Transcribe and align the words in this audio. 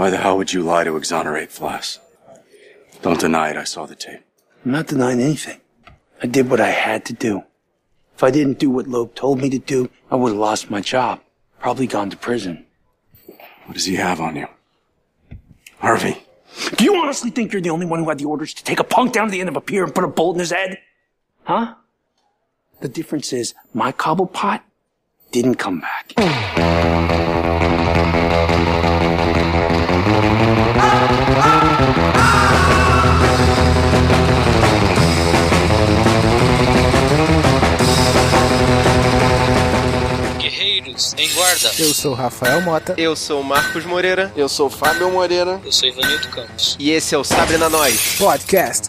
Why 0.00 0.08
the 0.08 0.16
hell 0.16 0.38
would 0.38 0.50
you 0.50 0.62
lie 0.62 0.84
to 0.84 0.96
exonerate 0.96 1.50
Flass? 1.50 1.98
Don't 3.02 3.20
deny 3.20 3.50
it, 3.50 3.58
I 3.58 3.64
saw 3.64 3.84
the 3.84 3.94
tape. 3.94 4.22
I'm 4.64 4.72
not 4.72 4.86
denying 4.86 5.20
anything. 5.20 5.60
I 6.22 6.26
did 6.26 6.48
what 6.48 6.58
I 6.58 6.70
had 6.70 7.04
to 7.04 7.12
do. 7.12 7.42
If 8.14 8.24
I 8.24 8.30
didn't 8.30 8.58
do 8.58 8.70
what 8.70 8.88
Loeb 8.88 9.14
told 9.14 9.42
me 9.42 9.50
to 9.50 9.58
do, 9.58 9.90
I 10.10 10.16
would 10.16 10.30
have 10.30 10.38
lost 10.38 10.70
my 10.70 10.80
job. 10.80 11.20
Probably 11.58 11.86
gone 11.86 12.08
to 12.08 12.16
prison. 12.16 12.64
What 13.66 13.74
does 13.74 13.84
he 13.84 13.96
have 13.96 14.22
on 14.22 14.36
you? 14.36 14.46
Harvey. 15.80 16.24
Do 16.76 16.84
you 16.84 16.96
honestly 16.96 17.28
think 17.28 17.52
you're 17.52 17.60
the 17.60 17.68
only 17.68 17.84
one 17.84 17.98
who 17.98 18.08
had 18.08 18.18
the 18.18 18.24
orders 18.24 18.54
to 18.54 18.64
take 18.64 18.80
a 18.80 18.84
punk 18.84 19.12
down 19.12 19.26
to 19.26 19.30
the 19.30 19.40
end 19.40 19.50
of 19.50 19.56
a 19.56 19.60
pier 19.60 19.84
and 19.84 19.94
put 19.94 20.04
a 20.04 20.08
bolt 20.08 20.36
in 20.36 20.40
his 20.40 20.50
head? 20.50 20.78
Huh? 21.44 21.74
The 22.80 22.88
difference 22.88 23.34
is 23.34 23.52
my 23.74 23.92
cobble 23.92 24.28
pot 24.28 24.64
didn't 25.30 25.56
come 25.56 25.80
back. 25.80 26.79
Em 41.16 41.32
guarda. 41.34 41.70
Eu 41.78 41.94
sou 41.94 42.12
o 42.12 42.14
Rafael 42.14 42.60
Mota. 42.62 42.94
Eu 42.96 43.14
sou 43.16 43.40
o 43.40 43.44
Marcos 43.44 43.84
Moreira. 43.84 44.32
Eu 44.36 44.48
sou 44.48 44.66
o 44.66 44.70
Fábio 44.70 45.10
Moreira. 45.10 45.60
Eu 45.64 45.72
sou 45.72 45.88
Ivanildo 45.88 46.28
Campos. 46.28 46.76
E 46.78 46.90
esse 46.90 47.14
é 47.14 47.18
o 47.18 47.24
Sabre 47.24 47.56
na 47.56 47.68
Nós. 47.68 48.16
Podcast. 48.18 48.88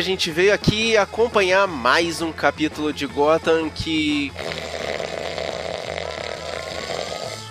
A 0.00 0.02
gente 0.02 0.30
veio 0.30 0.54
aqui 0.54 0.96
acompanhar 0.96 1.66
mais 1.66 2.22
um 2.22 2.32
capítulo 2.32 2.90
de 2.90 3.06
Gotham 3.06 3.68
que. 3.68 4.32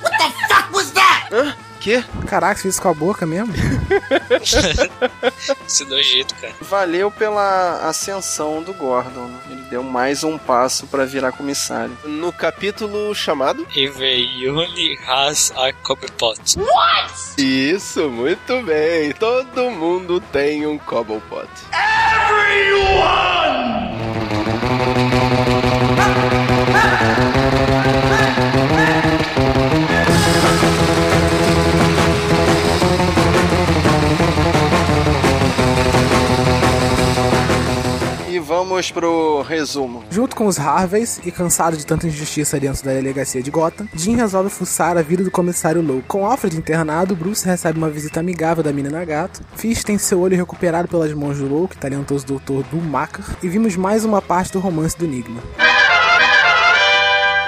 What 0.02 0.17
the 0.17 0.47
fuck 0.47 0.73
was 0.73 0.92
that? 0.94 1.30
Hã? 1.31 1.55
Quê? 1.80 2.03
Caraca, 2.27 2.55
você 2.55 2.63
fez 2.63 2.73
isso 2.75 2.81
com 2.81 2.89
a 2.89 2.94
boca 2.94 3.25
mesmo? 3.25 3.53
Esse 5.66 5.86
nojento, 5.86 6.36
cara. 6.36 6.53
Valeu 6.61 7.09
pela 7.09 7.88
ascensão 7.88 8.61
do 8.61 8.73
Gordon. 8.73 9.27
né? 9.27 9.39
Ele 9.49 9.61
deu 9.69 9.81
mais 9.81 10.23
um 10.23 10.38
passo 10.38 10.86
pra 10.88 11.05
virar 11.05 11.31
comissário. 11.31 11.97
No 12.03 12.33
capítulo 12.33 13.16
chamado. 13.16 13.66
Only 13.75 14.99
has 15.08 15.53
a 15.55 15.71
copper 15.71 16.11
pot. 16.13 16.39
Isso, 17.38 18.09
muito 18.09 18.61
bem. 18.64 19.14
Todo 19.14 19.71
mundo 19.71 20.19
tem 20.19 20.67
um 20.67 20.77
Cobblepot. 20.77 21.47
E 22.52 22.73
vamos 38.80 38.91
pro 38.91 39.41
resumo. 39.41 40.03
Junto 40.09 40.35
com 40.35 40.47
os 40.47 40.58
Harveys 40.58 41.19
e 41.25 41.31
cansado 41.31 41.75
de 41.75 41.85
tanta 41.85 42.08
injustiça 42.08 42.59
dentro 42.59 42.83
da 42.83 42.94
delegacia 42.94 43.44
de 43.44 43.52
Gotham, 43.52 43.88
Jim 43.94 44.16
resolve 44.16 44.49
fuçar 44.49 44.97
a 44.97 45.02
vida 45.02 45.23
do 45.23 45.30
comissário 45.31 45.81
Lowe. 45.81 46.02
Com 46.03 46.25
Alfred 46.25 46.55
internado, 46.55 47.16
Bruce 47.16 47.45
recebe 47.45 47.77
uma 47.77 47.89
visita 47.89 48.21
amigável 48.21 48.63
da 48.63 48.71
menina 48.71 49.03
gato. 49.03 49.41
Fish 49.55 49.83
tem 49.83 49.97
seu 49.97 50.21
olho 50.21 50.38
recuperado 50.38 50.88
pelas 50.88 51.11
mãos 51.13 51.38
do 51.38 51.47
Lowe, 51.47 51.67
talentoso 51.67 52.25
doutor 52.25 52.63
Bill 52.71 52.81
Macker. 52.81 53.25
E 53.44 53.49
vimos 53.49 53.76
mais 53.76 54.05
uma 54.05 54.21
parte 54.21 54.53
do 54.53 54.59
romance 54.59 54.98
do 54.98 55.03
Enigma. 55.03 55.42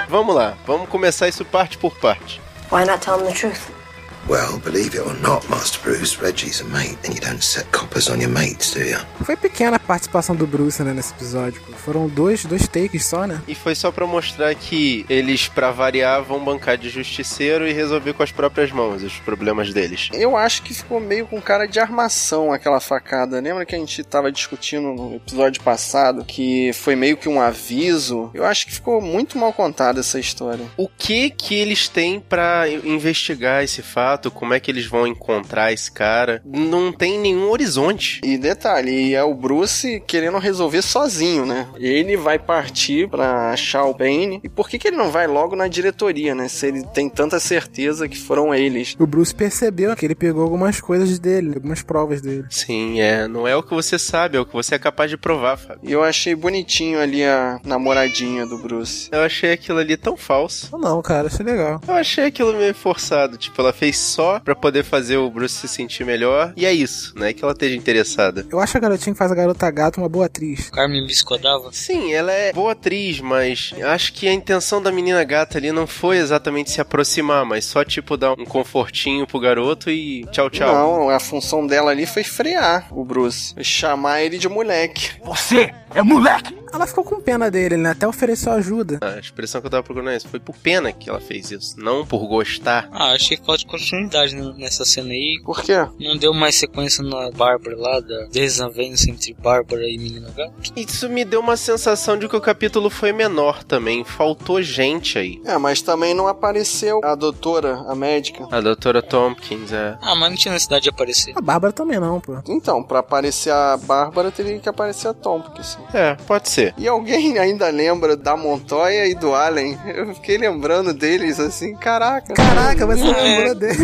Vamos 0.08 0.34
lá, 0.34 0.54
vamos 0.66 0.88
começar 0.90 1.28
isso 1.28 1.44
parte 1.44 1.78
por 1.78 1.96
parte. 1.96 2.40
Why 2.70 2.84
not 2.84 2.98
tell 3.00 3.18
him 3.18 3.26
the 3.26 3.32
truth? 3.32 3.81
Well, 4.28 4.58
believe 4.58 4.96
it 4.96 5.00
or 5.00 5.14
not, 5.14 5.48
Master 5.50 5.80
Bruce, 5.82 6.16
Reggie's 6.16 6.60
a 6.60 6.64
mate, 6.64 6.96
and 7.04 7.14
you 7.14 7.20
don't 7.20 7.42
set 7.42 7.66
coppers 7.72 8.08
on 8.08 8.20
your 8.20 8.30
mates, 8.30 8.72
do 8.72 8.80
you? 8.80 8.98
Foi 9.24 9.36
pequena 9.36 9.76
a 9.76 9.80
participação 9.80 10.36
do 10.36 10.46
Bruce 10.46 10.82
né, 10.82 10.92
nesse 10.92 11.12
episódio. 11.12 11.60
pô. 11.60 11.72
Foram 11.72 12.08
dois, 12.08 12.44
dois 12.44 12.68
takes 12.68 13.04
só, 13.04 13.26
né? 13.26 13.42
E 13.48 13.54
foi 13.54 13.74
só 13.74 13.90
pra 13.90 14.06
mostrar 14.06 14.54
que 14.54 15.04
eles, 15.08 15.48
pra 15.48 15.72
variar, 15.72 16.22
vão 16.22 16.42
bancar 16.42 16.78
de 16.78 16.88
justiceiro 16.88 17.66
e 17.66 17.72
resolver 17.72 18.12
com 18.12 18.22
as 18.22 18.30
próprias 18.30 18.70
mãos 18.70 19.02
os 19.02 19.14
problemas 19.18 19.72
deles. 19.72 20.08
Eu 20.12 20.36
acho 20.36 20.62
que 20.62 20.72
ficou 20.72 21.00
meio 21.00 21.26
com 21.26 21.40
cara 21.40 21.66
de 21.66 21.80
armação 21.80 22.52
aquela 22.52 22.78
facada. 22.80 23.40
Lembra 23.40 23.66
que 23.66 23.74
a 23.74 23.78
gente 23.78 24.04
tava 24.04 24.30
discutindo 24.30 24.94
no 24.94 25.16
episódio 25.16 25.60
passado 25.62 26.24
que 26.24 26.72
foi 26.74 26.94
meio 26.94 27.16
que 27.16 27.28
um 27.28 27.40
aviso? 27.40 28.30
Eu 28.32 28.44
acho 28.44 28.66
que 28.66 28.72
ficou 28.72 29.00
muito 29.00 29.36
mal 29.36 29.52
contada 29.52 30.00
essa 30.00 30.18
história. 30.20 30.64
O 30.76 30.88
que 30.88 31.28
que 31.30 31.56
eles 31.56 31.88
têm 31.88 32.20
pra 32.20 32.68
investigar 32.68 33.64
esse 33.64 33.82
fato? 33.82 34.11
Como 34.30 34.54
é 34.54 34.60
que 34.60 34.70
eles 34.70 34.86
vão 34.86 35.06
encontrar 35.06 35.72
esse 35.72 35.90
cara? 35.90 36.42
Não 36.44 36.92
tem 36.92 37.18
nenhum 37.18 37.50
horizonte. 37.50 38.20
E 38.24 38.36
detalhe, 38.36 39.14
é 39.14 39.22
o 39.22 39.34
Bruce 39.34 40.02
querendo 40.06 40.38
resolver 40.38 40.82
sozinho, 40.82 41.46
né? 41.46 41.68
Ele 41.76 42.16
vai 42.16 42.38
partir 42.38 43.08
pra 43.08 43.50
achar 43.50 43.84
o 43.84 43.94
Bane. 43.94 44.40
E 44.42 44.48
por 44.48 44.68
que, 44.68 44.78
que 44.78 44.88
ele 44.88 44.96
não 44.96 45.10
vai 45.10 45.26
logo 45.26 45.56
na 45.56 45.68
diretoria, 45.68 46.34
né? 46.34 46.48
Se 46.48 46.66
ele 46.66 46.84
tem 46.94 47.08
tanta 47.08 47.38
certeza 47.40 48.08
que 48.08 48.18
foram 48.18 48.54
eles. 48.54 48.96
O 48.98 49.06
Bruce 49.06 49.34
percebeu 49.34 49.94
que 49.96 50.04
ele 50.04 50.14
pegou 50.14 50.42
algumas 50.42 50.80
coisas 50.80 51.18
dele, 51.18 51.52
algumas 51.54 51.82
provas 51.82 52.20
dele. 52.20 52.44
Sim, 52.50 53.00
é. 53.00 53.26
Não 53.26 53.46
é 53.46 53.56
o 53.56 53.62
que 53.62 53.74
você 53.74 53.98
sabe, 53.98 54.36
é 54.36 54.40
o 54.40 54.46
que 54.46 54.52
você 54.52 54.74
é 54.74 54.78
capaz 54.78 55.10
de 55.10 55.16
provar, 55.16 55.56
Fábio. 55.56 55.80
E 55.82 55.92
eu 55.92 56.02
achei 56.02 56.34
bonitinho 56.34 57.00
ali 57.00 57.24
a 57.24 57.60
namoradinha 57.64 58.46
do 58.46 58.58
Bruce. 58.58 59.08
Eu 59.12 59.20
achei 59.22 59.52
aquilo 59.52 59.78
ali 59.78 59.96
tão 59.96 60.16
falso. 60.16 60.76
Não, 60.78 61.00
cara, 61.02 61.28
achei 61.28 61.44
legal. 61.44 61.80
Eu 61.86 61.94
achei 61.94 62.24
aquilo 62.24 62.52
meio 62.56 62.74
forçado. 62.74 63.36
Tipo, 63.36 63.60
ela 63.60 63.72
fez 63.72 63.96
só 64.02 64.40
pra 64.40 64.54
poder 64.54 64.84
fazer 64.84 65.16
o 65.16 65.30
Bruce 65.30 65.56
se 65.56 65.68
sentir 65.68 66.04
melhor. 66.04 66.52
E 66.56 66.66
é 66.66 66.72
isso, 66.72 67.12
não 67.16 67.26
é 67.26 67.32
que 67.32 67.42
ela 67.42 67.52
esteja 67.52 67.76
interessada. 67.76 68.46
Eu 68.50 68.60
acho 68.60 68.76
a 68.76 68.80
garotinha 68.80 69.12
que 69.12 69.18
faz 69.18 69.30
a 69.30 69.34
garota 69.34 69.70
gata 69.70 70.00
uma 70.00 70.08
boa 70.08 70.26
atriz. 70.26 70.70
Carmen 70.70 71.06
Biscodava. 71.06 71.70
Sim, 71.72 72.12
ela 72.12 72.32
é 72.32 72.52
boa 72.52 72.72
atriz, 72.72 73.20
mas 73.20 73.72
acho 73.82 74.12
que 74.12 74.28
a 74.28 74.32
intenção 74.32 74.82
da 74.82 74.92
menina 74.92 75.22
gata 75.24 75.58
ali 75.58 75.72
não 75.72 75.86
foi 75.86 76.18
exatamente 76.18 76.70
se 76.70 76.80
aproximar, 76.80 77.44
mas 77.44 77.64
só 77.64 77.84
tipo 77.84 78.16
dar 78.16 78.32
um 78.32 78.44
confortinho 78.44 79.26
pro 79.26 79.40
garoto 79.40 79.90
e 79.90 80.24
tchau, 80.32 80.50
tchau. 80.50 80.72
Não, 80.72 81.10
a 81.10 81.20
função 81.20 81.66
dela 81.66 81.90
ali 81.90 82.06
foi 82.06 82.24
frear 82.24 82.86
o 82.90 83.04
Bruce. 83.04 83.54
Chamar 83.62 84.22
ele 84.22 84.38
de 84.38 84.48
moleque. 84.48 85.10
Você 85.24 85.72
é 85.94 86.02
moleque! 86.02 86.61
Ela 86.72 86.86
ficou 86.86 87.04
com 87.04 87.20
pena 87.20 87.50
dele, 87.50 87.76
né? 87.76 87.90
Até 87.90 88.06
ofereceu 88.08 88.52
ajuda. 88.52 88.98
A 89.02 89.18
expressão 89.18 89.60
que 89.60 89.66
eu 89.66 89.70
tava 89.70 89.82
procurando 89.82 90.10
é 90.10 90.16
essa. 90.16 90.28
Foi 90.28 90.40
por 90.40 90.56
pena 90.56 90.92
que 90.92 91.08
ela 91.10 91.20
fez 91.20 91.50
isso, 91.50 91.74
não 91.78 92.04
por 92.06 92.26
gostar. 92.26 92.88
Ah, 92.92 93.12
achei 93.12 93.36
que 93.36 93.44
falta 93.44 93.64
continuidade 93.66 94.34
n- 94.34 94.54
nessa 94.58 94.84
cena 94.84 95.10
aí. 95.10 95.40
Por 95.44 95.62
quê? 95.62 95.74
Não 96.00 96.16
deu 96.16 96.32
mais 96.32 96.54
sequência 96.54 97.02
na 97.04 97.30
Bárbara 97.30 97.76
lá, 97.76 98.00
da 98.00 98.26
desavença 98.30 99.10
entre 99.10 99.34
Bárbara 99.34 99.82
e 99.86 99.98
Menina 99.98 100.30
Gato. 100.36 100.52
Isso 100.76 101.08
me 101.08 101.24
deu 101.24 101.40
uma 101.40 101.56
sensação 101.56 102.16
de 102.18 102.28
que 102.28 102.36
o 102.36 102.40
capítulo 102.40 102.88
foi 102.90 103.12
menor 103.12 103.62
também. 103.64 104.04
Faltou 104.04 104.62
gente 104.62 105.18
aí. 105.18 105.40
É, 105.44 105.56
mas 105.58 105.82
também 105.82 106.14
não 106.14 106.26
apareceu 106.28 107.00
a 107.04 107.14
doutora, 107.14 107.84
a 107.88 107.94
médica. 107.94 108.46
A 108.50 108.60
doutora 108.60 109.02
Tompkins, 109.02 109.72
é. 109.72 109.96
Ah, 110.00 110.14
mas 110.14 110.30
não 110.30 110.36
tinha 110.36 110.52
necessidade 110.52 110.84
de 110.84 110.90
aparecer. 110.90 111.32
A 111.36 111.40
Bárbara 111.40 111.72
também 111.72 111.98
não, 112.00 112.20
pô. 112.20 112.38
Então, 112.48 112.82
pra 112.82 113.00
aparecer 113.00 113.50
a 113.52 113.76
Bárbara, 113.76 114.30
teria 114.30 114.58
que 114.58 114.68
aparecer 114.68 115.08
a 115.08 115.14
Tom, 115.14 115.40
porque 115.40 115.60
assim. 115.60 115.80
É, 115.92 116.14
pode 116.26 116.48
ser. 116.48 116.61
E 116.76 116.86
alguém 116.88 117.38
ainda 117.38 117.68
lembra 117.70 118.16
da 118.16 118.36
Montoya 118.36 119.06
e 119.06 119.14
do 119.14 119.34
Allen? 119.34 119.78
Eu 119.86 120.14
fiquei 120.14 120.36
lembrando 120.38 120.92
deles 120.92 121.38
assim, 121.40 121.74
caraca. 121.76 122.34
Caraca, 122.34 122.86
você 122.86 123.02
É. 123.06 123.22
lembrou 123.22 123.54
dele. 123.54 123.78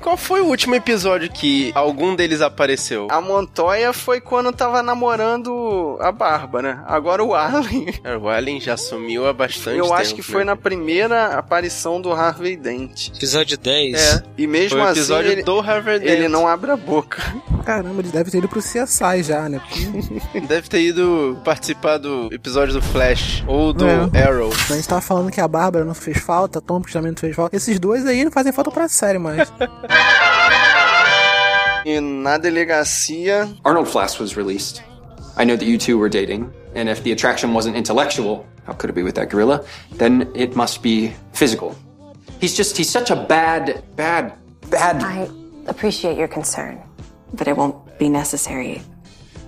Qual 0.00 0.16
foi 0.18 0.40
o 0.42 0.46
último 0.46 0.74
episódio 0.74 1.30
que 1.30 1.72
algum 1.74 2.14
deles 2.14 2.40
apareceu? 2.42 3.08
A 3.10 3.20
Montoya 3.22 3.92
foi 3.92 4.20
quando 4.20 4.52
tava 4.52 4.82
namorando 4.82 5.96
a 6.00 6.12
Bárbara. 6.12 6.84
Agora 6.86 7.24
o 7.24 7.34
Allen, 7.34 7.86
É, 8.04 8.14
O 8.16 8.28
Allen 8.28 8.60
já 8.60 8.76
sumiu 8.76 9.26
há 9.26 9.32
bastante 9.32 9.78
eu 9.78 9.84
tempo. 9.84 9.94
acho 9.96 10.14
que 10.14 10.22
foi 10.22 10.40
né? 10.40 10.52
na 10.52 10.56
primeira 10.56 11.28
aparição 11.38 12.00
do 12.00 12.12
Harvey 12.12 12.54
Dent. 12.56 13.08
Episódio 13.16 13.56
10. 13.56 13.94
É, 14.16 14.22
E 14.36 14.46
mesmo 14.46 14.70
foi 14.78 14.80
o 14.80 14.84
assim, 14.84 15.00
episódio 15.00 15.32
ele, 15.32 15.42
do 15.42 15.60
Harvard 15.60 16.06
ele 16.06 16.28
não 16.28 16.46
abre 16.46 16.70
a 16.70 16.76
boca. 16.76 17.22
Caramba, 17.64 18.00
ele 18.00 18.10
deve 18.10 18.30
ter 18.30 18.38
ido 18.38 18.48
pro 18.48 18.60
CSI 18.60 19.22
já, 19.22 19.48
né? 19.48 19.60
Deve 20.46 20.68
ter 20.68 20.80
ido 20.82 21.38
participar 21.44 21.96
do 21.98 22.28
episódio 22.32 22.74
do 22.74 22.82
Flash 22.82 23.42
ou 23.46 23.72
do 23.72 23.86
É. 23.86 24.22
Arrow. 24.22 24.52
a 24.70 24.74
gente 24.74 24.86
tava 24.86 25.00
falando 25.00 25.30
que 25.30 25.40
a 25.40 25.48
Bárbara 25.48 25.84
não 25.84 25.94
fez 25.94 26.18
falta, 26.18 26.60
Tom 26.60 26.82
também 26.82 27.12
não 27.12 27.18
fez 27.18 27.34
falta. 27.34 27.56
Esses 27.56 27.78
dois 27.80 28.06
aí 28.06 28.22
não 28.24 28.30
fazem 28.30 28.52
falta 28.52 28.70
pra 28.70 28.88
série 28.88 29.18
mais. 29.18 29.50
E 31.86 32.00
na 32.00 32.38
delegacia, 32.38 33.46
Arnold 33.62 33.90
Flass 33.90 34.18
was 34.18 34.34
released. 34.36 34.82
I 35.36 35.44
know 35.44 35.54
that 35.56 35.66
you 35.66 35.76
two 35.76 35.98
were 35.98 36.08
dating, 36.08 36.50
and 36.74 36.88
if 36.88 37.02
the 37.02 37.12
attraction 37.12 37.52
wasn't 37.52 37.76
intellectual, 37.76 38.46
how 38.66 38.72
could 38.72 38.88
it 38.88 38.94
be 38.94 39.02
with 39.02 39.14
that 39.16 39.28
gorilla? 39.30 39.62
Then 39.98 40.28
it 40.34 40.56
must 40.56 40.80
be 40.82 41.12
physical. 41.34 41.74
He's 42.40 42.56
just, 42.56 42.76
he's 42.78 42.88
such 42.88 43.10
a 43.10 43.16
bad, 43.16 43.82
bad, 43.96 44.32
bad. 44.70 45.02
I 45.02 45.28
appreciate 45.66 46.16
your 46.16 46.28
concern, 46.28 46.78
but 47.34 47.48
it 47.48 47.56
won't 47.56 47.98
be 47.98 48.08
necessary. 48.08 48.82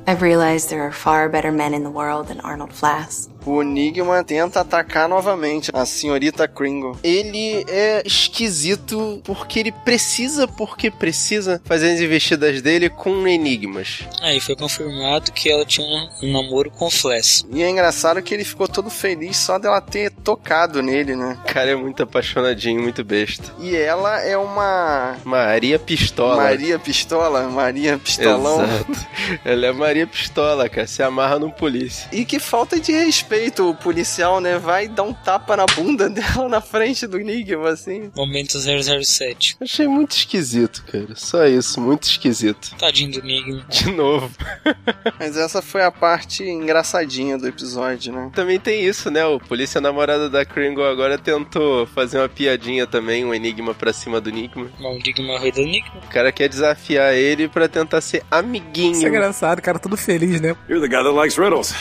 I've 0.07 0.23
realized 0.23 0.71
there 0.71 0.83
are 0.83 0.93
far 0.93 1.29
better 1.29 1.51
men 1.51 1.75
in 1.75 1.83
the 1.83 1.91
world 1.91 2.29
than 2.29 2.41
Arnold 2.41 2.71
Flass. 2.71 3.29
O 3.47 3.63
Enigma 3.63 4.25
tenta 4.25 4.61
atacar 4.61 5.09
novamente 5.09 5.71
a 5.73 5.87
senhorita 5.87 6.49
Kringle. 6.49 6.99
Ele 7.01 7.65
é 7.69 8.03
esquisito 8.05 9.23
porque 9.23 9.61
ele 9.61 9.71
precisa, 9.71 10.49
porque 10.49 10.91
precisa 10.91 11.63
fazer 11.65 11.93
as 11.93 12.01
investidas 12.01 12.61
dele 12.61 12.91
com 12.91 13.27
enigmas. 13.29 14.01
Aí 14.21 14.41
foi 14.41 14.57
confirmado 14.57 15.31
que 15.31 15.49
ela 15.49 15.65
tinha 15.65 15.87
um, 15.87 16.33
namoro 16.33 16.73
com 16.73 16.87
o 16.87 16.91
Flash. 16.91 17.47
E 17.53 17.63
é 17.63 17.71
engraçado 17.71 18.21
que 18.21 18.35
ele 18.35 18.43
ficou 18.43 18.67
todo 18.67 18.91
feliz 18.91 19.37
só 19.37 19.61
dela 19.61 19.81
ter 19.81 20.11
tocado 20.11 20.83
nele, 20.83 21.15
né? 21.15 21.39
O 21.45 21.53
cara 21.53 21.71
é 21.71 21.77
muito 21.77 22.03
apaixonadinho, 22.03 22.83
muito 22.83 23.05
besta. 23.05 23.55
E 23.61 23.77
ela 23.77 24.21
é 24.23 24.37
uma. 24.37 25.19
Maria 25.25 25.79
Pistola. 25.79 26.37
Maria 26.37 26.81
Pistola? 26.81 27.49
Maria 27.49 27.97
Pistolão. 27.97 28.65
Exato. 28.65 29.07
Ela 29.45 29.67
é 29.67 29.73
Maria 29.73 30.07
Pistola, 30.07 30.69
cara. 30.69 30.87
Se 30.89 31.01
amarra 31.01 31.39
no 31.39 31.53
polícia. 31.53 32.09
E 32.11 32.25
que 32.25 32.41
falta 32.41 32.81
de 32.81 32.91
respeito 32.91 33.36
o 33.63 33.75
policial, 33.75 34.41
né? 34.41 34.59
Vai 34.59 34.89
dar 34.89 35.03
um 35.03 35.13
tapa 35.13 35.57
na 35.57 35.67
bunda 35.67 36.09
dela 36.11 36.49
na 36.49 36.61
frente 36.61 37.07
do 37.07 37.19
Enigma, 37.19 37.71
assim. 37.71 38.11
Momento 38.17 38.59
007. 38.59 39.57
Achei 39.61 39.87
muito 39.87 40.13
esquisito, 40.13 40.85
cara. 40.91 41.15
Só 41.15 41.47
isso, 41.47 41.81
muito 41.81 42.05
esquisito. 42.05 42.75
Tadinho 42.77 43.13
do 43.13 43.19
Enigma. 43.21 43.65
De 43.69 43.91
novo. 43.93 44.31
Mas 45.19 45.37
essa 45.37 45.63
foi 45.63 45.83
a 45.83 45.91
parte 45.91 46.45
engraçadinha 46.45 47.39
do 47.39 47.47
episódio, 47.47 48.13
né? 48.13 48.31
Também 48.35 48.59
tem 48.59 48.85
isso, 48.85 49.11
né? 49.11 49.25
O 49.25 49.39
polícia 49.39 49.81
namorado 49.81 50.29
da 50.31 50.45
Kringle 50.45 50.85
agora 50.85 51.19
tentou 51.19 51.87
fazer 51.87 52.19
uma 52.19 52.29
piadinha 52.29 52.87
também, 52.87 53.25
um 53.25 53.35
enigma 53.35 53.75
pra 53.75 53.93
cima 53.93 54.21
do 54.21 54.29
Enigma. 54.29 54.71
Bom, 54.79 54.95
o 54.95 54.99
Enigma 54.99 55.33
é 55.33 55.37
o 55.37 55.41
rei 55.41 55.53
do 55.53 55.61
Enigma. 55.61 56.01
O 56.05 56.09
cara 56.09 56.33
quer 56.33 56.49
desafiar 56.49 57.15
ele 57.15 57.49
pra 57.49 57.69
tentar 57.69 58.01
ser 58.01 58.23
amiguinho. 58.31 58.93
Isso 58.93 59.07
é 59.07 59.09
engraçado, 59.09 59.59
o 59.59 59.63
cara 59.63 59.79
todo 59.79 59.97
feliz, 59.97 60.41
né? 60.41 60.57
You're 60.69 60.81
the 60.81 60.89
guy 60.89 61.03
that 61.03 61.15
likes 61.15 61.37
riddles. 61.37 61.75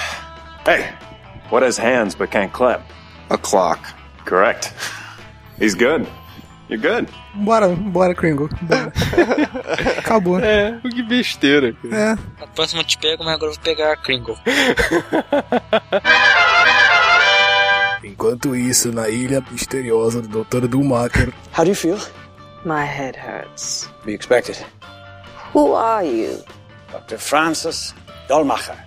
Hey, 0.67 0.85
what 1.49 1.63
has 1.63 1.77
hands 1.77 2.15
but 2.15 2.29
can't 2.31 2.51
clap? 2.51 2.81
A 3.29 3.37
clock. 3.37 3.79
Correct. 4.25 4.73
He's 5.59 5.75
good. 5.75 6.07
You're 6.67 6.79
good. 6.79 7.07
Bora, 7.35 7.75
bora, 7.75 8.15
Kringle. 8.15 8.49
Bora. 8.63 8.91
Acabou. 9.99 10.39
É, 10.39 10.79
que 10.81 11.03
besteira. 11.03 11.73
Cara. 11.73 11.95
É. 11.95 12.17
A 12.43 12.47
próxima 12.47 12.81
eu 12.81 12.85
te 12.85 12.97
pego, 12.97 13.23
mas 13.23 13.35
agora 13.35 13.51
eu 13.51 13.55
vou 13.55 13.63
pegar 13.63 13.91
a 13.91 13.95
Kringle. 13.97 14.35
Enquanto 18.03 18.55
isso, 18.55 18.91
na 18.91 19.09
ilha 19.09 19.43
misteriosa 19.51 20.21
do 20.21 20.43
Dr. 20.43 20.67
Dumacher. 20.67 21.33
How 21.55 21.63
do 21.63 21.71
you 21.71 21.75
feel? 21.75 21.99
My 22.63 22.83
head 22.85 23.15
hurts. 23.17 23.89
Be 24.05 24.13
expected. 24.13 24.57
Who 25.53 25.73
are 25.75 26.05
you? 26.05 26.43
Dr. 26.91 27.17
Francis 27.17 27.93
Dolmacher, 28.27 28.77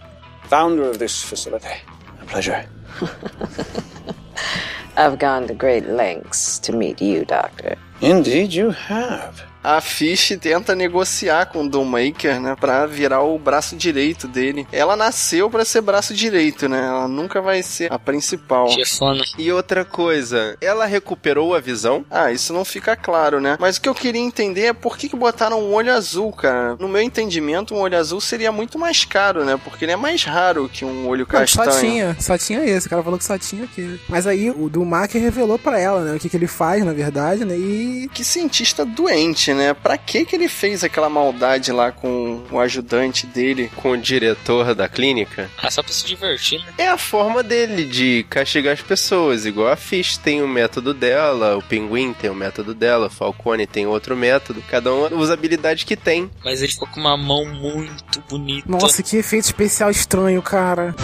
founder 0.48 0.84
of 0.90 0.98
this 0.98 1.22
facility. 1.22 1.82
Pleasure. 2.28 2.64
I've 4.96 5.18
gone 5.18 5.46
to 5.46 5.54
great 5.54 5.86
lengths 5.88 6.58
to 6.60 6.72
meet 6.72 7.00
you, 7.00 7.24
Doctor. 7.24 7.76
Indeed, 8.00 8.52
you 8.52 8.70
have. 8.70 9.42
A 9.62 9.80
Fish 9.80 10.36
tenta 10.40 10.74
negociar 10.74 11.46
com 11.46 11.64
o 11.64 11.68
Doommaker, 11.68 12.40
né, 12.40 12.56
pra 12.58 12.86
virar 12.86 13.22
o 13.22 13.38
braço 13.38 13.76
direito 13.76 14.26
dele. 14.28 14.66
Ela 14.72 14.96
nasceu 14.96 15.50
pra 15.50 15.64
ser 15.64 15.80
braço 15.80 16.14
direito, 16.14 16.68
né? 16.68 16.78
Ela 16.86 17.08
nunca 17.08 17.40
vai 17.40 17.62
ser 17.62 17.92
a 17.92 17.98
principal. 17.98 18.68
Chefona. 18.68 19.22
E 19.36 19.50
outra 19.52 19.84
coisa, 19.84 20.56
ela 20.60 20.86
recuperou 20.86 21.54
a 21.54 21.60
visão? 21.60 22.04
Ah, 22.10 22.30
isso 22.32 22.52
não 22.52 22.64
fica 22.64 22.96
claro, 22.96 23.40
né? 23.40 23.56
Mas 23.60 23.76
o 23.76 23.80
que 23.80 23.88
eu 23.88 23.94
queria 23.94 24.20
entender 24.20 24.66
é 24.66 24.72
por 24.72 24.96
que, 24.96 25.08
que 25.08 25.16
botaram 25.16 25.60
um 25.60 25.72
olho 25.74 25.92
azul, 25.92 26.32
cara. 26.32 26.76
No 26.76 26.88
meu 26.88 27.02
entendimento, 27.02 27.74
um 27.74 27.78
olho 27.80 27.98
azul 27.98 28.20
seria 28.20 28.52
muito 28.52 28.78
mais 28.78 29.04
caro, 29.04 29.44
né? 29.44 29.58
Porque 29.62 29.84
ele 29.84 29.92
é 29.92 29.96
mais 29.96 30.24
raro 30.24 30.68
que 30.72 30.84
um 30.84 31.06
olho 31.08 31.26
Não, 31.30 31.40
castanho. 31.40 31.72
só 31.72 31.80
tinha, 31.80 32.16
só 32.20 32.38
tinha 32.38 32.64
esse. 32.64 32.86
O 32.86 32.90
cara 32.90 33.02
falou 33.02 33.18
que 33.18 33.24
só 33.24 33.38
tinha 33.38 33.64
aquele. 33.64 34.00
Mas 34.08 34.26
aí 34.26 34.50
o 34.50 34.68
Dumacher 34.68 35.20
revelou 35.20 35.58
pra 35.58 35.78
ela, 35.78 36.02
né? 36.02 36.14
O 36.16 36.18
que, 36.18 36.28
que 36.28 36.36
ele 36.36 36.46
faz, 36.46 36.84
na 36.84 36.92
verdade, 36.92 37.44
né? 37.44 37.56
E. 37.56 38.08
Que 38.14 38.24
cientista 38.24 38.84
doente, 38.84 39.47
né? 39.54 39.74
Pra 39.74 39.96
que 39.96 40.24
que 40.24 40.36
ele 40.36 40.48
fez 40.48 40.84
aquela 40.84 41.08
maldade 41.08 41.72
lá 41.72 41.90
com 41.92 42.42
o 42.50 42.58
ajudante 42.58 43.26
dele? 43.26 43.70
Com 43.76 43.92
o 43.92 43.98
diretor 43.98 44.74
da 44.74 44.88
clínica? 44.88 45.50
Ah, 45.62 45.70
só 45.70 45.82
pra 45.82 45.92
se 45.92 46.06
divertir, 46.06 46.58
né? 46.64 46.72
É 46.78 46.88
a 46.88 46.98
forma 46.98 47.42
dele 47.42 47.84
de 47.84 48.26
castigar 48.28 48.74
as 48.74 48.80
pessoas. 48.80 49.46
Igual 49.46 49.68
a 49.68 49.76
Fish 49.76 50.16
tem 50.16 50.42
o 50.42 50.48
método 50.48 50.92
dela, 50.94 51.56
o 51.56 51.62
Pinguim 51.62 52.12
tem 52.12 52.30
o 52.30 52.34
método 52.34 52.74
dela, 52.74 53.06
o 53.06 53.10
Falcone 53.10 53.66
tem 53.66 53.86
outro 53.86 54.16
método. 54.16 54.62
Cada 54.68 54.92
um 54.92 55.18
usa 55.18 55.32
a 55.32 55.34
habilidade 55.34 55.84
que 55.84 55.96
tem. 55.96 56.30
Mas 56.44 56.62
ele 56.62 56.72
ficou 56.72 56.88
com 56.88 57.00
uma 57.00 57.16
mão 57.16 57.44
muito 57.44 58.22
bonita. 58.28 58.68
Nossa, 58.68 59.02
que 59.02 59.16
efeito 59.16 59.44
especial 59.44 59.90
estranho, 59.90 60.42
cara. 60.42 60.94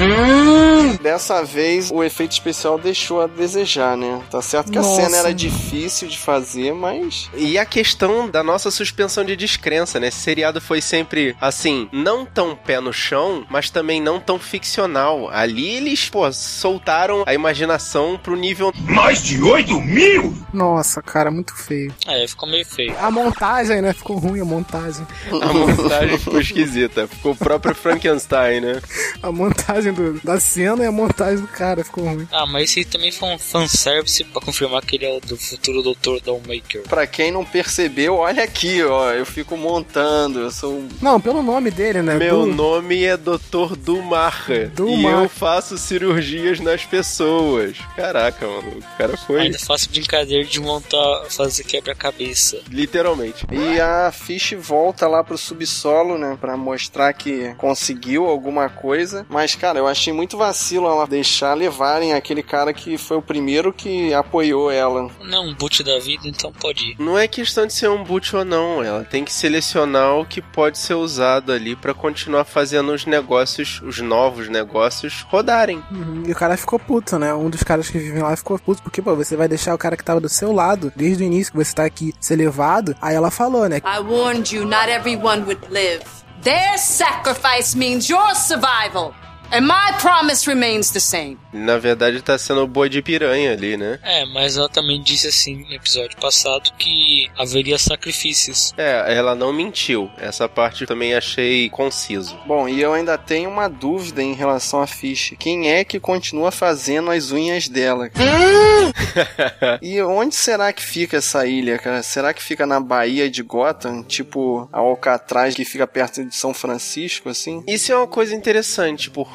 Dessa 1.01 1.43
vez, 1.43 1.91
o 1.91 2.03
efeito 2.03 2.33
especial 2.33 2.79
deixou 2.79 3.21
a 3.21 3.27
desejar, 3.27 3.97
né? 3.97 4.21
Tá 4.31 4.41
certo 4.43 4.71
que 4.71 4.79
a 4.79 4.83
Nossa. 4.83 5.03
cena 5.03 5.17
era 5.17 5.35
difícil 5.35 6.09
de 6.09 6.19
fazer, 6.19 6.73
mas. 6.73 7.29
E 7.37 7.59
a 7.59 7.65
questão 7.65 8.29
da 8.35 8.43
nossa 8.43 8.69
suspensão 8.69 9.25
de 9.25 9.37
descrença, 9.37 10.01
né? 10.01 10.09
Esse 10.09 10.19
seriado 10.19 10.61
foi 10.61 10.81
sempre, 10.81 11.37
assim, 11.41 11.89
não 11.93 12.27
tão 12.27 12.57
pé 12.57 12.81
no 12.81 12.93
chão, 12.93 13.47
mas 13.49 13.71
também 13.71 14.01
não 14.01 14.19
tão 14.19 14.41
ficcional. 14.41 15.31
Ali 15.31 15.77
eles, 15.77 16.09
pô, 16.09 16.31
soltaram 16.33 17.23
a 17.27 17.33
imaginação 17.33 18.19
pro 18.21 18.35
nível. 18.35 18.73
Mais 18.81 19.23
de 19.23 19.41
8 19.41 19.81
mil? 19.81 20.37
Nossa, 20.53 21.01
cara, 21.01 21.31
muito 21.31 21.55
feio. 21.55 21.95
É, 22.09 22.27
ficou 22.27 22.49
meio 22.49 22.67
feio. 22.67 22.93
A 22.99 23.09
montagem, 23.09 23.81
né? 23.81 23.93
Ficou 23.93 24.17
ruim 24.19 24.41
a 24.41 24.45
montagem. 24.45 25.07
A 25.31 25.53
montagem 25.53 26.19
ficou 26.19 26.41
esquisita. 26.41 27.07
Ficou 27.07 27.33
o 27.33 27.37
próprio 27.37 27.73
Frankenstein, 27.73 28.61
né? 28.63 28.83
A 29.23 29.31
montagem 29.31 29.93
do- 29.93 30.21
da 30.25 30.41
cena 30.41 30.83
e 30.83 30.87
a 30.89 30.93
montagem 30.93 31.39
do 31.41 31.47
cara 31.47 31.85
ficou 31.85 32.03
ruim. 32.05 32.27
Ah, 32.33 32.47
mas 32.47 32.65
esse 32.71 32.81
aí 32.81 32.85
também 32.85 33.13
foi 33.13 33.29
um 33.29 33.39
fanservice 33.39 34.25
pra 34.25 34.43
confirmar 34.43 34.83
que 34.85 34.97
ele 34.97 35.05
é 35.07 35.17
o 35.17 35.21
do 35.21 35.37
futuro 35.37 35.83
Dr. 35.83 36.21
Dollmaker. 36.25 36.83
Pra 36.89 37.07
quem 37.07 37.31
não 37.31 37.45
percebeu, 37.45 38.24
olha 38.25 38.43
aqui, 38.45 38.83
ó. 38.83 39.11
Eu 39.13 39.25
fico 39.27 39.57
montando, 39.57 40.41
eu 40.41 40.51
sou 40.51 40.73
um. 40.75 40.89
Não, 41.01 41.21
pelo 41.21 41.43
nome 41.43 41.71
dele, 41.71 42.03
né? 42.03 42.15
Meu 42.17 42.41
Du- 42.47 42.55
nome 42.55 43.05
é 43.05 43.17
Dr. 43.17 43.77
Dumarra. 43.79 44.55
E 44.55 44.67
Dumarra. 44.67 45.23
eu 45.25 45.29
faço 45.29 45.77
cirurgias 45.79 46.61
nas 46.61 46.85
pessoas. 46.85 47.77
Caraca, 47.97 48.47
mano. 48.47 48.79
O 48.79 48.99
cara 48.99 49.17
foi. 49.17 49.41
Ainda 49.43 49.59
faço 49.59 49.89
brincadeira 49.91 50.45
de 50.45 50.61
montar, 50.61 51.25
fazer 51.31 51.65
quebra-cabeça. 51.65 52.61
Literalmente. 52.71 53.47
E 53.51 53.81
a 53.81 54.11
Fish 54.13 54.55
volta 54.59 55.07
lá 55.07 55.23
pro 55.23 55.39
subsolo, 55.39 56.19
né? 56.19 56.37
Pra 56.41 56.57
mostrar 56.57 57.13
que 57.13 57.55
conseguiu 57.57 58.27
alguma 58.27 58.69
coisa. 58.69 59.27
Mas, 59.29 59.55
cara, 59.55 59.79
eu 59.79 59.87
achei 59.87 60.13
muito 60.13 60.37
vacilo 60.37 60.87
ela 60.87 61.07
deixar 61.07 61.55
levarem 61.55 62.13
aquele 62.15 62.43
cara 62.43 62.73
que 62.73 62.97
foi 62.99 63.17
o 63.17 63.23
primeiro 63.23 63.73
que 63.73 64.13
apoiou 64.15 64.71
ela. 64.71 65.11
Não, 65.23 65.47
um 65.49 65.55
boot 65.55 65.83
da 65.83 65.99
vida, 65.99 66.23
então 66.27 66.53
pode 66.53 66.91
ir. 66.93 66.97
Não 66.99 67.19
é 67.19 67.27
questão 67.29 67.67
de 67.67 67.73
ser 67.73 67.89
um 67.91 68.03
boot 68.03 68.14
ou 68.37 68.45
não. 68.45 68.83
Ela 68.83 69.05
tem 69.05 69.25
que 69.25 69.33
selecionar 69.33 70.15
o 70.17 70.25
que 70.27 70.41
pode 70.41 70.79
ser 70.79 70.95
usado 70.95 71.53
ali 71.53 71.75
pra 71.75 71.93
continuar 71.95 72.45
fazendo 72.45 72.93
os 72.93 73.07
negócios, 73.07 73.81
os 73.83 74.01
novos 74.01 74.49
negócios, 74.49 75.23
rodarem. 75.29 75.83
Uhum, 75.91 76.23
E 76.27 76.33
o 76.33 76.35
cara 76.35 76.57
ficou 76.57 76.79
puto, 76.79 77.19
né? 77.19 77.33
Um 77.35 77.51
dos 77.51 77.63
caras 77.63 77.89
que 77.89 77.99
vivem 77.99 78.23
lá 78.23 78.37
ficou 78.37 78.59
puto, 78.59 78.83
porque, 78.83 79.03
pô, 79.03 79.15
você 79.17 79.37
vai 79.37 79.49
deixar 79.49 79.75
o 79.75 79.79
cara 79.79 79.97
que 79.97 80.05
tava 80.05 80.21
do 80.21 80.29
seu 80.29 80.53
lado, 80.53 80.93
desde 80.95 81.23
o 81.25 81.27
início 81.27 81.53
que 81.53 81.59
você 81.59 81.75
tá 81.75 81.85
aqui, 81.85 82.15
ser 82.21 82.37
levado. 82.37 82.95
Aí 83.01 83.15
ela 83.15 83.31
falou, 83.31 83.69
né? 83.69 83.79
I 83.79 84.01
warned 84.01 84.55
you 84.55 84.65
not 84.65 84.89
everyone 84.89 85.43
would 85.43 85.61
live. 85.71 86.03
Their 86.43 86.79
sacrifice 86.79 87.77
means 87.77 88.09
your 88.09 88.35
survival. 88.35 89.15
And 89.53 89.63
my 89.63 89.93
promise 90.01 90.49
remains 90.49 90.91
the 90.91 91.01
same. 91.01 91.39
Na 91.53 91.79
verdade, 91.79 92.21
tá 92.21 92.37
sendo 92.37 92.63
o 92.63 92.67
boi 92.67 92.89
de 92.89 93.01
piranha 93.01 93.53
ali, 93.53 93.77
né? 93.77 94.01
É, 94.03 94.25
mas 94.27 94.57
ela 94.57 94.69
também 94.69 95.01
disse 95.01 95.29
assim 95.29 95.65
no 95.69 95.73
episódio 95.73 96.17
passado 96.19 96.73
que 96.77 97.31
haveria 97.39 97.79
sacrifícios. 97.79 98.75
É, 98.77 99.15
ela 99.15 99.35
não 99.35 99.53
mentiu. 99.53 100.11
Essa 100.19 100.49
parte 100.49 100.83
eu 100.83 100.89
também 100.89 101.15
achei 101.15 101.71
conciso. 101.71 102.37
Bom, 102.47 102.69
e 102.69 102.81
eu 102.81 102.93
ainda 102.93 103.17
tenho 103.17 103.49
uma 103.49 103.69
dúvida 103.69 104.23
em 104.23 104.35
relação 104.35 104.81
a 104.81 104.87
Fish. 104.87 105.35
Quem 105.39 105.71
é 105.71 105.85
que 105.85 106.01
continua 106.01 106.51
fazendo 106.51 107.11
as 107.11 107.31
unhas 107.31 107.69
dela? 107.69 108.11
e 109.81 110.03
onde 110.03 110.35
será 110.35 110.73
que 110.73 110.83
fica 110.83 111.19
essa 111.19 111.47
ilha, 111.47 111.79
cara? 111.79 112.03
Será 112.03 112.35
que 112.35 112.43
fica 112.43 112.67
na 112.67 112.81
Baía 112.81 113.31
de 113.31 113.43
Gotham? 113.43 114.03
Tipo 114.03 114.69
a 114.73 114.79
Alcatraz 114.79 115.55
que 115.55 115.65
fica 115.65 115.87
perto 115.87 116.25
de 116.25 116.35
São 116.35 116.53
Francisco, 116.53 117.29
assim? 117.29 117.63
Isso 117.67 117.93
é 117.93 117.97
uma 117.97 118.07
coisa 118.07 118.35
interessante, 118.35 119.11
porque 119.11 119.34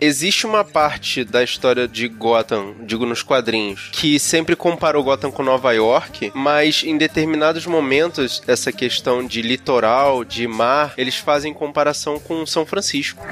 existe 0.00 0.46
uma 0.46 0.64
parte 0.64 1.24
da 1.24 1.42
história 1.42 1.86
de 1.88 2.08
Gotham, 2.08 2.74
digo 2.80 3.06
nos 3.06 3.22
quadrinhos, 3.22 3.90
que 3.92 4.18
sempre 4.18 4.56
comparou 4.56 5.04
Gotham 5.04 5.30
com 5.30 5.42
Nova 5.42 5.72
York, 5.72 6.30
mas 6.34 6.82
em 6.84 6.96
determinados 6.96 7.66
momentos, 7.66 8.42
essa 8.46 8.72
questão 8.72 9.26
de 9.26 9.42
litoral, 9.42 10.24
de 10.24 10.46
mar, 10.46 10.94
eles 10.96 11.16
fazem 11.16 11.52
comparação 11.52 12.18
com 12.18 12.46
São 12.46 12.66
Francisco. 12.66 13.22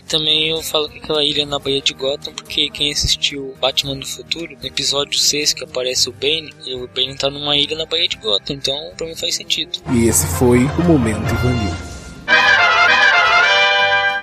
Também 0.00 0.50
eu 0.50 0.62
falo 0.62 0.88
que 0.88 0.98
aquela 0.98 1.22
ilha 1.24 1.44
na 1.44 1.58
Baía 1.58 1.82
de 1.82 1.92
Gotham, 1.92 2.32
porque 2.32 2.70
quem 2.70 2.92
assistiu 2.92 3.54
Batman 3.60 3.96
no 3.96 4.06
Futuro, 4.06 4.56
no 4.60 4.66
episódio 4.66 5.18
6 5.18 5.52
que 5.52 5.64
aparece 5.64 6.08
o 6.08 6.12
Bane, 6.12 6.52
e 6.64 6.74
o 6.74 6.88
Bane 6.88 7.16
tá 7.16 7.28
numa 7.28 7.56
ilha 7.56 7.76
na 7.76 7.84
Baía 7.84 8.08
de 8.08 8.16
Gotham, 8.16 8.54
então 8.54 8.92
pra 8.96 9.06
mim 9.06 9.16
faz 9.16 9.34
sentido. 9.34 9.78
E 9.92 10.06
esse 10.06 10.26
foi 10.38 10.60
o 10.64 10.84
momento 10.84 11.34
Ivanil. 11.34 11.92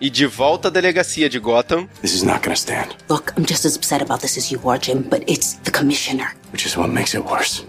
E 0.01 0.09
de 0.09 0.25
volta 0.25 0.69
à 0.69 0.71
delegacia 0.71 1.29
de 1.29 1.39
Gotham. 1.39 1.85
This 2.01 2.13
is 2.13 2.23
not 2.23 2.39
gonna 2.39 2.55
stand. 2.55 2.95
Look, 3.09 3.33
I'm 3.37 3.45
just 3.45 3.65
as 3.65 3.75
upset 3.75 4.01
about 4.01 4.21
this 4.21 4.37
as 4.37 4.49
you 4.49 4.61
are, 4.69 4.79
Jim, 4.79 5.01
but 5.01 5.29
it's 5.29 5.59
the 5.63 5.71
commissioner. 5.71 6.31
Which 6.53 6.65
is 6.65 6.77
what 6.77 6.89
makes 6.89 7.13
it 7.13 7.25
worse. 7.25 7.65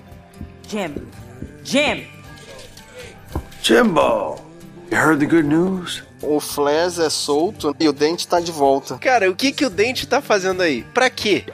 Jim. 0.68 1.10
Jim. 1.64 2.06
Jimbo, 3.62 4.40
you 4.90 4.96
heard 4.96 5.18
the 5.18 5.26
good 5.26 5.44
news? 5.44 6.02
O 6.22 6.38
Flash 6.38 6.98
é 6.98 7.08
solto 7.08 7.74
e 7.80 7.88
o 7.88 7.92
Dente 7.92 8.28
tá 8.28 8.40
de 8.40 8.52
volta. 8.52 8.98
Cara, 8.98 9.30
o 9.30 9.34
que 9.34 9.52
que 9.52 9.64
o 9.64 9.70
Dente 9.70 10.06
tá 10.06 10.20
fazendo 10.20 10.62
aí? 10.62 10.82
Pra 10.82 11.08
quê? 11.08 11.44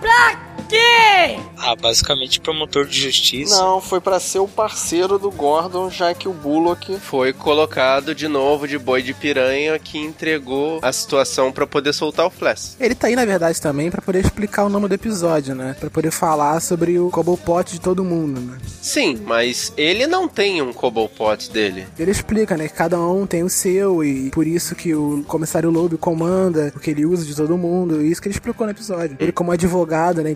Pra 0.00 0.51
quê? 0.72 1.38
Ah, 1.58 1.76
basicamente 1.76 2.40
promotor 2.40 2.86
de 2.86 3.00
justiça. 3.00 3.56
Não, 3.56 3.80
foi 3.80 4.00
pra 4.00 4.18
ser 4.18 4.40
o 4.40 4.48
parceiro 4.48 5.18
do 5.18 5.30
Gordon, 5.30 5.90
já 5.90 6.12
que 6.12 6.28
o 6.28 6.32
Bullock 6.32 6.98
Foi 6.98 7.32
colocado 7.32 8.14
de 8.14 8.26
novo 8.26 8.66
de 8.66 8.78
boi 8.78 9.02
de 9.02 9.14
piranha 9.14 9.78
que 9.78 9.98
entregou 9.98 10.80
a 10.82 10.92
situação 10.92 11.52
pra 11.52 11.66
poder 11.66 11.92
soltar 11.92 12.26
o 12.26 12.30
Flash. 12.30 12.76
Ele 12.80 12.94
tá 12.94 13.06
aí, 13.06 13.14
na 13.14 13.24
verdade, 13.24 13.60
também 13.60 13.90
pra 13.90 14.02
poder 14.02 14.24
explicar 14.24 14.64
o 14.64 14.68
nome 14.68 14.88
do 14.88 14.94
episódio, 14.94 15.54
né? 15.54 15.76
Pra 15.78 15.90
poder 15.90 16.10
falar 16.10 16.60
sobre 16.60 16.98
o 16.98 17.10
Cobblepot 17.10 17.72
de 17.72 17.80
todo 17.80 18.04
mundo, 18.04 18.40
né? 18.40 18.58
Sim, 18.80 19.20
mas 19.24 19.72
ele 19.76 20.06
não 20.06 20.26
tem 20.26 20.62
um 20.62 20.72
Cobblepot 20.72 21.50
dele. 21.50 21.86
Ele 21.98 22.10
explica, 22.10 22.56
né, 22.56 22.66
que 22.66 22.74
cada 22.74 22.98
um 22.98 23.26
tem 23.26 23.42
o 23.42 23.48
seu 23.50 24.02
e 24.02 24.30
por 24.30 24.46
isso 24.46 24.74
que 24.74 24.94
o 24.94 25.22
comissário 25.28 25.70
Loeb 25.70 25.96
comanda 25.98 26.72
o 26.74 26.80
que 26.80 26.90
ele 26.90 27.06
usa 27.06 27.24
de 27.24 27.36
todo 27.36 27.56
mundo. 27.56 28.02
Isso 28.02 28.20
que 28.20 28.28
ele 28.28 28.34
explicou 28.34 28.66
no 28.66 28.72
episódio. 28.72 29.16
Ele 29.20 29.32
como 29.32 29.52
advogado, 29.52 30.22
né, 30.22 30.30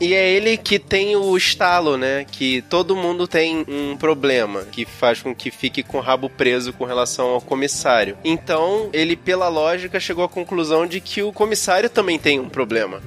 E 0.00 0.14
é 0.14 0.30
ele 0.30 0.56
que 0.56 0.78
tem 0.78 1.16
o 1.16 1.36
estalo, 1.36 1.96
né? 1.96 2.24
Que 2.30 2.62
todo 2.62 2.96
mundo 2.96 3.26
tem 3.26 3.64
um 3.68 3.96
problema 3.96 4.62
que 4.70 4.84
faz 4.84 5.22
com 5.22 5.34
que 5.34 5.50
fique 5.50 5.82
com 5.82 5.98
o 5.98 6.00
rabo 6.00 6.28
preso 6.28 6.72
com 6.72 6.84
relação 6.84 7.28
ao 7.28 7.40
comissário. 7.40 8.16
Então, 8.24 8.88
ele, 8.92 9.16
pela 9.16 9.48
lógica, 9.48 10.00
chegou 10.00 10.24
à 10.24 10.28
conclusão 10.28 10.86
de 10.86 11.00
que 11.00 11.22
o 11.22 11.32
comissário 11.32 11.90
também 11.90 12.18
tem 12.18 12.40
um 12.40 12.48
problema. 12.48 13.00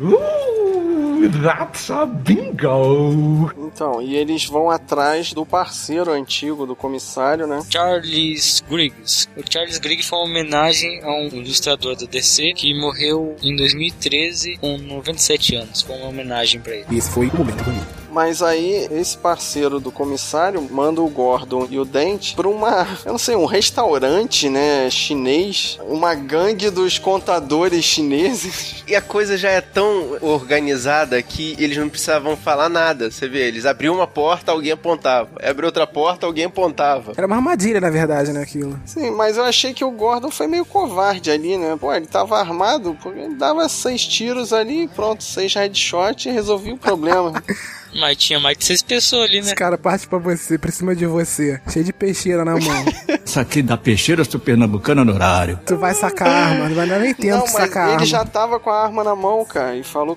That's 1.30 1.89
a 1.89 2.06
bingo. 2.06 3.51
Então, 3.58 4.01
e 4.01 4.15
eles 4.15 4.46
vão 4.46 4.70
atrás 4.70 5.34
do 5.34 5.46
parceiro 5.46 6.12
antigo 6.12 6.65
do 6.65 6.75
comissário, 6.75 7.48
né? 7.48 7.62
Charles 7.70 8.63
Griggs. 8.70 9.27
O 9.38 9.42
Charles 9.50 9.77
Griggs 9.77 10.08
foi 10.08 10.20
uma 10.20 10.25
homenagem 10.25 11.01
a 11.01 11.12
um 11.12 11.27
ilustrador 11.27 11.96
da 11.96 12.06
DC 12.06 12.53
que 12.53 12.74
morreu 12.80 13.36
em 13.42 13.56
2013 13.56 14.58
com 14.58 14.77
97 14.77 15.56
anos. 15.56 15.82
Foi 15.82 15.96
uma 15.98 16.08
homenagem 16.08 16.60
pra 16.60 16.75
ele. 16.75 16.86
Esse 16.92 17.10
foi 17.10 17.27
o 17.27 17.36
momento 17.36 17.63
bonito. 17.63 18.02
Mas 18.13 18.43
aí, 18.43 18.88
esse 18.91 19.17
parceiro 19.17 19.79
do 19.79 19.91
comissário 19.91 20.62
manda 20.70 21.01
o 21.01 21.10
Gordon 21.10 21.67
e 21.67 21.79
o 21.79 21.84
Dente 21.84 22.36
pra 22.36 22.48
uma, 22.48 22.88
eu 23.03 23.13
não 23.13 23.17
sei, 23.17 23.36
um 23.36 23.46
restaurante, 23.46 24.50
né, 24.50 24.88
chinês, 24.91 25.79
uma 25.88 26.13
gangue 26.13 26.70
dos 26.70 27.00
contadores 27.00 27.84
chineses. 27.84 28.84
E 28.86 28.98
a 28.98 29.01
coisa 29.01 29.38
já 29.38 29.50
é 29.50 29.62
tão 29.62 30.17
organizada 30.22 31.20
que 31.24 31.55
eles 31.58 31.77
não 31.77 31.88
precisavam 31.88 32.36
falar 32.36 32.67
nada. 32.67 33.10
Você 33.10 33.29
vê, 33.29 33.48
eles 33.48 33.65
abriam 33.65 33.96
uma 33.96 34.05
porta, 34.05 34.51
alguém 34.51 34.74
apontava. 34.74 35.29
Abriu 35.41 35.67
outra 35.67 35.88
porta, 35.88 36.25
alguém 36.25 36.46
apontava. 36.46 37.13
Era 37.15 37.25
uma 37.25 37.38
armadilha, 37.38 37.79
na 37.79 37.89
verdade, 37.89 38.34
né, 38.34 38.41
aquilo. 38.41 38.77
Sim, 38.86 39.10
mas 39.12 39.38
eu 39.38 39.46
achei 39.46 39.74
que 39.74 39.86
o 39.86 39.89
Gordon 39.89 40.29
foi 40.29 40.48
meio 40.48 40.65
covarde 40.65 41.32
ali, 41.32 41.58
né? 41.58 41.77
Pô, 41.79 41.93
ele 41.93 42.05
tava 42.05 42.38
armado, 42.38 42.96
ele 43.15 43.36
dava 43.36 43.70
seis 43.70 44.05
tiros 44.05 44.51
ali, 44.51 44.89
pronto, 44.89 45.24
seis 45.24 45.53
headshot 45.53 46.27
e 46.27 46.32
resolvia 46.32 46.74
o 46.74 46.77
problema. 46.77 47.41
Mas 47.95 48.17
tinha 48.17 48.39
mais 48.39 48.57
de 48.57 48.65
seis 48.65 48.81
pessoas 48.81 49.29
ali, 49.29 49.39
né? 49.39 49.47
Esse 49.47 49.55
cara 49.55 49.77
parte 49.77 50.07
pra 50.07 50.17
você, 50.19 50.57
pra 50.57 50.71
cima 50.71 50.95
de 50.95 51.05
você, 51.05 51.59
cheio 51.71 51.85
de 51.85 51.93
peixeira 51.93 52.43
na 52.43 52.53
mão. 52.53 52.85
Isso 53.25 53.39
aqui 53.39 53.62
da 53.62 53.77
peixeira 53.77 54.23
do 54.23 54.39
pernambucano 54.39 55.03
no 55.05 55.13
horário. 55.13 55.59
tu 55.65 55.77
vai 55.77 55.93
sacar 55.93 56.27
a 56.27 56.45
arma, 56.47 56.69
não 56.69 56.75
vai 56.75 56.88
dar 56.88 57.00
nem 57.00 57.13
tempo 57.13 57.38
Não, 57.38 57.45
de 57.45 57.53
mas 57.53 57.62
sacar 57.63 57.83
a 57.83 57.85
ele 57.88 57.93
arma. 57.95 58.05
já 58.05 58.25
tava 58.25 58.59
com 58.59 58.69
a 58.69 58.83
arma 58.83 59.03
na 59.03 59.15
mão, 59.15 59.43
cara, 59.45 59.75
e 59.75 59.83
falou... 59.83 60.15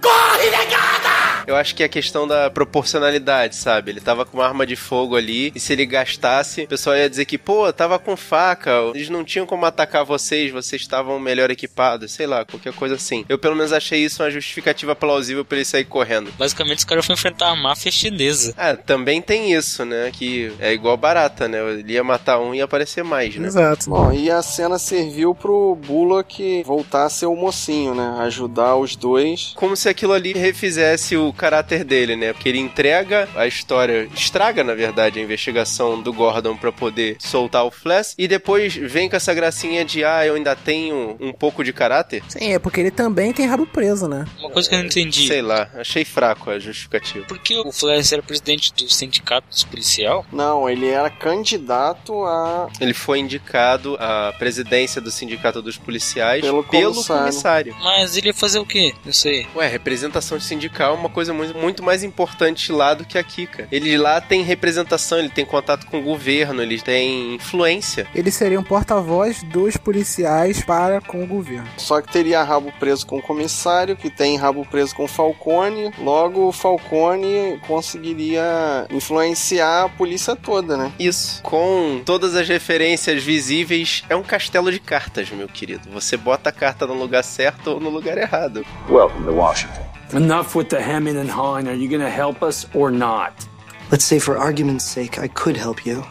Eu 1.47 1.57
acho 1.57 1.75
que 1.75 1.83
é 1.83 1.87
a 1.87 1.89
questão 1.89 2.27
da 2.27 2.51
proporcionalidade, 2.51 3.57
sabe? 3.57 3.91
Ele 3.91 4.01
tava 4.01 4.25
com 4.25 4.39
uma 4.39 4.47
arma 4.47 4.67
de 4.67 4.77
fogo 4.77 5.17
ali, 5.17 5.53
e 5.55 5.61
se 5.61 5.73
ele 5.73 5.87
gastasse, 5.87 6.63
o 6.63 6.69
pessoal 6.69 6.97
ia 6.97 7.09
dizer 7.09 7.25
que, 7.25 7.39
pô, 7.39 7.73
tava 7.73 7.99
com 7.99 8.17
faca, 8.17 8.73
eles 8.95 9.09
não 9.09 9.25
tinham 9.25 9.47
como 9.47 9.65
atacar 9.65 10.05
vocês, 10.05 10.51
vocês 10.51 10.83
estavam 10.83 11.19
melhor 11.19 11.51
equipados, 11.51 12.13
sei 12.13 12.27
lá, 12.27 12.45
qualquer 12.45 12.73
coisa 12.73 12.97
assim. 12.97 13.25
Eu 13.29 13.39
pelo 13.39 13.57
menos 13.57 13.73
achei 13.73 14.05
isso 14.05 14.23
uma 14.23 14.31
justificativa 14.31 14.95
plausível 14.95 15.45
pra 15.45 15.59
ele 15.59 15.65
sair 15.65 15.85
correndo. 15.85 16.33
Basicamente, 16.39 16.79
os 16.79 16.85
caras 16.85 17.05
foram 17.07 17.19
enfrentar 17.19 17.51
a 17.51 17.57
máfia 17.57 17.91
chinesa. 17.93 18.55
Ah, 18.57 18.75
também 18.77 19.23
tem 19.23 19.53
isso, 19.53 19.85
né? 19.85 20.11
Que 20.13 20.53
é 20.59 20.73
igual 20.73 20.97
barata, 20.97 21.47
né? 21.47 21.59
Ele 21.79 21.93
ia 21.93 22.05
matar 22.05 22.39
um 22.41 22.55
e 22.55 22.59
ia 22.59 22.65
aparecer 22.65 23.05
mais, 23.05 23.37
né? 23.37 23.47
Exato. 23.47 23.89
Bom, 23.91 24.13
e 24.13 24.31
a 24.31 24.43
cena 24.43 24.79
serviu 24.79 25.35
pro 25.35 25.77
Bullock 25.77 26.63
voltar 26.65 27.05
a 27.05 27.11
ser 27.11 27.27
o 27.27 27.37
mocinho, 27.37 27.95
né? 27.95 28.17
Ajudar 28.21 28.77
os 28.77 28.97
dois. 28.97 29.53
Como 29.55 29.77
se 29.77 29.89
aquilo 29.89 30.13
ali 30.13 30.33
refizesse 30.33 31.17
o 31.17 31.33
caráter 31.37 31.85
dele, 31.85 32.17
né? 32.17 32.33
Porque 32.33 32.49
ele 32.49 32.59
entrega 32.59 33.29
a 33.37 33.47
história, 33.47 34.09
estraga, 34.15 34.65
na 34.65 34.75
verdade, 34.75 35.19
a 35.19 35.23
investigação 35.23 36.01
do 36.03 36.13
Gordon 36.13 36.57
pra 36.57 36.73
poder 36.73 37.17
soltar 37.21 37.65
o 37.65 37.71
Flash 37.71 38.15
e 38.19 38.27
depois 38.27 38.75
vem 38.75 39.09
com 39.09 39.17
essa 39.17 39.33
gracinha 39.35 39.85
de, 39.85 40.05
ah, 40.05 40.25
eu 40.27 40.35
ainda 40.35 40.55
tenho 40.57 41.17
um 41.21 41.33
pouco 41.33 41.63
de 41.63 41.73
caráter. 41.73 42.23
Sim, 42.29 42.53
é 42.53 42.59
porque 42.59 42.81
ele 42.81 42.91
também 42.91 43.33
tem 43.33 43.47
rabo 43.47 43.67
preso, 43.67 44.09
né? 44.09 44.25
Uma 44.39 44.51
coisa 44.51 44.69
que 44.69 44.75
eu 44.75 44.79
não 44.79 44.87
entendi. 44.87 45.27
Sei 45.27 45.43
lá, 45.43 45.69
achei 45.75 46.05
fraco 46.05 46.51
a 46.51 46.59
justificativa. 46.59 47.27
Por 47.27 47.39
que 47.39 47.57
o 47.59 47.73
Flash 47.73 48.13
era 48.13 48.23
presidente 48.23 48.73
do 48.75 48.89
sindicato 48.89 49.49
dos 49.49 49.65
policial? 49.65 50.25
Não, 50.33 50.69
ele 50.69 50.89
era 50.89 51.11
candidato 51.11 52.25
a. 52.25 52.69
Ele 52.81 52.95
foi 52.95 53.19
indicado 53.21 53.97
à 54.01 54.33
presidência 54.39 55.01
do 55.01 55.11
Sindicato 55.11 55.63
dos 55.63 55.77
Policiais 55.77 56.41
Pelo 56.43 56.63
pelo, 56.65 56.93
comissário. 56.95 57.23
comissário. 57.23 57.77
Mas 57.83 58.17
ele 58.17 58.29
ia 58.29 58.35
fazer 58.35 58.59
o 58.59 58.67
quê? 58.67 58.95
Não 59.05 59.13
sei. 59.13 59.47
Ué, 59.55 59.67
representação 59.67 60.39
sindical 60.41 60.95
é 60.95 60.99
uma 60.99 61.09
coisa 61.27 61.33
muito, 61.33 61.59
muito 61.59 61.83
mais 61.83 62.03
importante 62.03 62.71
lá 62.71 62.95
do 62.95 63.05
que 63.05 63.19
aqui, 63.19 63.47
cara. 63.47 63.69
Ele 63.73 63.97
lá 63.97 64.21
tem 64.21 64.43
representação, 64.43 65.19
ele 65.19 65.29
tem 65.29 65.45
contato 65.45 65.87
com 65.87 65.99
o 65.99 66.03
governo, 66.03 66.63
ele 66.63 66.81
tem 66.81 67.35
influência. 67.35 68.07
Ele 68.15 68.31
seria 68.31 68.59
um 68.61 68.63
porta-voz 68.63 69.43
dos 69.43 69.77
policiais 69.77 70.63
para 70.63 71.01
com 71.01 71.23
o 71.23 71.27
governo. 71.27 71.69
Só 71.77 72.01
que 72.01 72.13
teria 72.13 72.43
rabo 72.43 72.73
preso 72.79 73.07
com 73.07 73.19
o 73.19 73.23
comissário, 73.23 73.97
que 73.97 74.11
tem 74.11 74.37
rabo 74.37 74.65
preso 74.65 74.95
com 74.95 75.05
o 75.05 75.09
Falcone. 75.09 75.91
Logo, 75.99 76.49
o 76.49 76.53
Falcone 76.53 77.61
conseguiria 77.67 78.87
influenciar 78.91 79.85
a 79.85 79.89
polícia 79.89 80.37
toda, 80.37 80.77
né? 80.77 80.93
Isso. 80.99 81.43
Com 81.43 82.03
todas 82.05 82.37
as 82.37 82.49
referências 82.49 83.23
visíveis, 83.23 84.05
é 84.09 84.17
um 84.17 84.23
castelo 84.23 84.71
de 84.71 84.79
cartas, 84.79 85.31
meu 85.31 85.49
querido. 85.49 85.89
Você 85.91 86.17
bota 86.17 86.51
a 86.51 86.53
carta 86.53 86.87
no 86.87 86.95
lugar 86.95 87.25
certo 87.25 87.73
ou 87.73 87.81
no 87.81 87.91
lugar 87.91 88.19
errado. 88.19 88.65
Welcome 88.89 89.25
to 89.25 89.33
Washington. 89.33 89.96
Enough 90.13 90.55
with 90.55 90.69
the 90.71 90.81
hemming 90.81 91.17
and 91.17 91.29
hawing. 91.29 91.69
Are 91.69 91.75
you 91.75 91.89
gonna 91.89 92.11
help 92.11 92.43
us 92.43 92.67
or 92.75 92.91
not? 92.91 93.47
Let's 93.91 94.05
say, 94.05 94.19
for 94.19 94.37
argument's 94.39 94.85
sake, 94.85 95.19
I 95.19 95.29
could 95.29 95.57
help 95.57 95.85
you. 95.85 96.05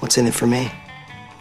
What's 0.00 0.18
in 0.18 0.26
it 0.26 0.34
for 0.34 0.46
me? 0.46 0.70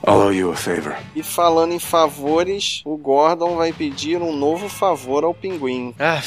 I'll 0.08 0.22
owe 0.22 0.30
you 0.30 0.52
a 0.52 0.56
favor. 0.56 0.96
E 1.16 1.24
falando 1.24 1.74
em 1.74 1.80
favores, 1.80 2.82
o 2.86 2.96
Gordon 2.96 3.56
vai 3.56 3.74
pedir 3.74 4.22
um 4.22 4.36
novo 4.36 4.70
favor 4.70 5.24
ao 5.24 5.34
pinguim. 5.34 5.96
Ah, 6.00 6.22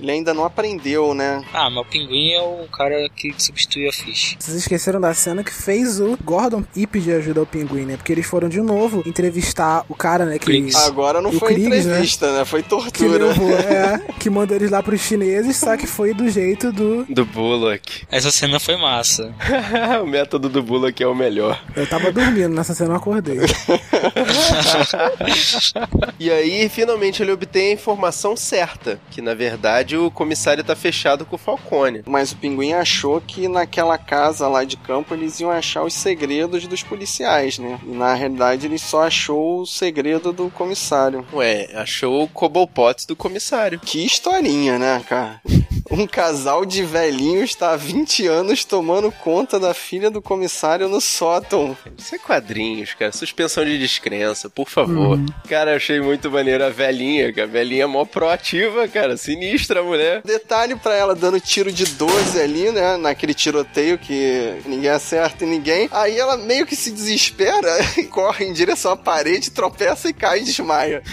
Ele 0.00 0.10
ainda 0.10 0.32
não 0.34 0.44
aprendeu, 0.44 1.14
né? 1.14 1.42
Ah, 1.52 1.68
mas 1.70 1.86
o 1.86 1.88
pinguim 1.88 2.32
é 2.32 2.40
o 2.42 2.68
cara 2.68 3.08
que 3.14 3.34
substitui 3.38 3.88
a 3.88 3.92
Fish. 3.92 4.36
Vocês 4.38 4.56
esqueceram 4.56 5.00
da 5.00 5.12
cena 5.14 5.42
que 5.42 5.52
fez 5.52 6.00
o 6.00 6.16
Gordon 6.24 6.64
ir 6.74 6.86
pedir 6.86 7.12
ajuda 7.14 7.40
ao 7.40 7.46
pinguim, 7.46 7.84
né? 7.84 7.96
Porque 7.96 8.12
eles 8.12 8.26
foram 8.26 8.48
de 8.48 8.60
novo 8.60 9.02
entrevistar 9.06 9.84
o 9.88 9.94
cara, 9.94 10.24
né? 10.24 10.38
Que 10.38 10.46
Kriegs. 10.46 10.74
Agora 10.76 11.20
não 11.20 11.30
o 11.30 11.38
foi 11.38 11.54
Kriegs, 11.54 11.86
né? 11.86 11.92
entrevista, 11.92 12.32
né? 12.38 12.44
Foi 12.44 12.62
Que 12.62 12.68
tortura. 12.68 13.26
levou, 13.26 13.50
é, 13.58 13.98
que 14.18 14.30
mandou 14.30 14.56
eles 14.56 14.70
lá 14.70 14.82
pros 14.82 15.00
chineses, 15.00 15.56
só 15.56 15.76
que 15.76 15.86
foi 15.86 16.14
do 16.14 16.28
jeito 16.28 16.72
do. 16.72 17.04
do 17.04 17.24
Bullock. 17.24 18.04
Essa 18.10 18.30
cena 18.30 18.58
foi 18.60 18.76
massa. 18.76 19.34
o 20.02 20.06
método 20.06 20.48
do 20.48 20.62
Bullock 20.62 21.02
é 21.02 21.06
o 21.06 21.14
melhor. 21.14 21.62
Eu 21.74 21.86
tava 21.86 22.12
dormindo 22.12 22.54
nessa 22.54 22.74
cena, 22.74 22.90
eu 22.92 22.96
acordei. 22.96 23.38
E 26.18 26.30
aí, 26.30 26.68
finalmente, 26.68 27.22
ele 27.22 27.30
obtém 27.32 27.70
a 27.70 27.72
informação 27.74 28.36
certa, 28.36 29.00
que 29.10 29.22
na 29.22 29.34
verdade 29.34 29.87
o 29.96 30.10
comissário 30.10 30.64
tá 30.64 30.76
fechado 30.76 31.24
com 31.24 31.36
o 31.36 31.38
Falcone. 31.38 32.02
Mas 32.06 32.32
o 32.32 32.36
pinguim 32.36 32.72
achou 32.72 33.20
que 33.20 33.48
naquela 33.48 33.98
casa 33.98 34.48
lá 34.48 34.64
de 34.64 34.76
campo 34.76 35.14
eles 35.14 35.40
iam 35.40 35.50
achar 35.50 35.82
os 35.82 35.94
segredos 35.94 36.66
dos 36.66 36.82
policiais, 36.82 37.58
né? 37.58 37.78
E 37.84 37.90
na 37.90 38.14
realidade 38.14 38.66
ele 38.66 38.78
só 38.78 39.04
achou 39.04 39.60
o 39.60 39.66
segredo 39.66 40.32
do 40.32 40.50
comissário. 40.50 41.26
Ué, 41.32 41.68
achou 41.74 42.22
o 42.22 42.28
Cobblepot 42.28 43.06
do 43.06 43.16
comissário. 43.16 43.80
Que 43.80 44.04
historinha, 44.04 44.78
né, 44.78 45.02
cara? 45.08 45.40
Um 45.90 46.06
casal 46.06 46.66
de 46.66 46.82
velhinhos 46.82 47.54
tá 47.54 47.72
há 47.72 47.76
20 47.76 48.26
anos 48.26 48.64
tomando 48.64 49.10
conta 49.10 49.58
da 49.58 49.72
filha 49.72 50.10
do 50.10 50.20
comissário 50.20 50.86
no 50.86 51.00
sótão. 51.00 51.74
Isso 51.96 52.14
é 52.14 52.18
quadrinhos, 52.18 52.92
cara. 52.92 53.10
Suspensão 53.10 53.64
de 53.64 53.78
descrença, 53.78 54.50
por 54.50 54.68
favor. 54.68 55.16
Uhum. 55.16 55.26
Cara, 55.48 55.76
achei 55.76 55.98
muito 55.98 56.30
maneiro 56.30 56.62
a 56.62 56.68
velhinha, 56.68 57.32
que 57.32 57.40
a 57.40 57.46
velhinha 57.46 57.84
é 57.84 57.86
mó 57.86 58.04
proativa, 58.04 58.86
cara. 58.86 59.16
Sinistra 59.16 59.77
mulher. 59.82 60.22
Detalhe 60.24 60.76
pra 60.76 60.94
ela 60.94 61.14
dando 61.14 61.40
tiro 61.40 61.72
de 61.72 61.84
12 61.84 62.40
ali, 62.40 62.70
né? 62.70 62.96
Naquele 62.96 63.34
tiroteio 63.34 63.98
que 63.98 64.60
ninguém 64.66 64.90
acerta 64.90 65.44
em 65.44 65.48
ninguém. 65.48 65.88
Aí 65.92 66.18
ela 66.18 66.36
meio 66.36 66.66
que 66.66 66.76
se 66.76 66.90
desespera 66.90 67.78
e 67.96 68.04
corre 68.08 68.46
em 68.46 68.52
direção 68.52 68.92
à 68.92 68.96
parede, 68.96 69.50
tropeça 69.50 70.08
e 70.08 70.12
cai 70.12 70.40
e 70.40 70.44
desmaia. 70.44 71.02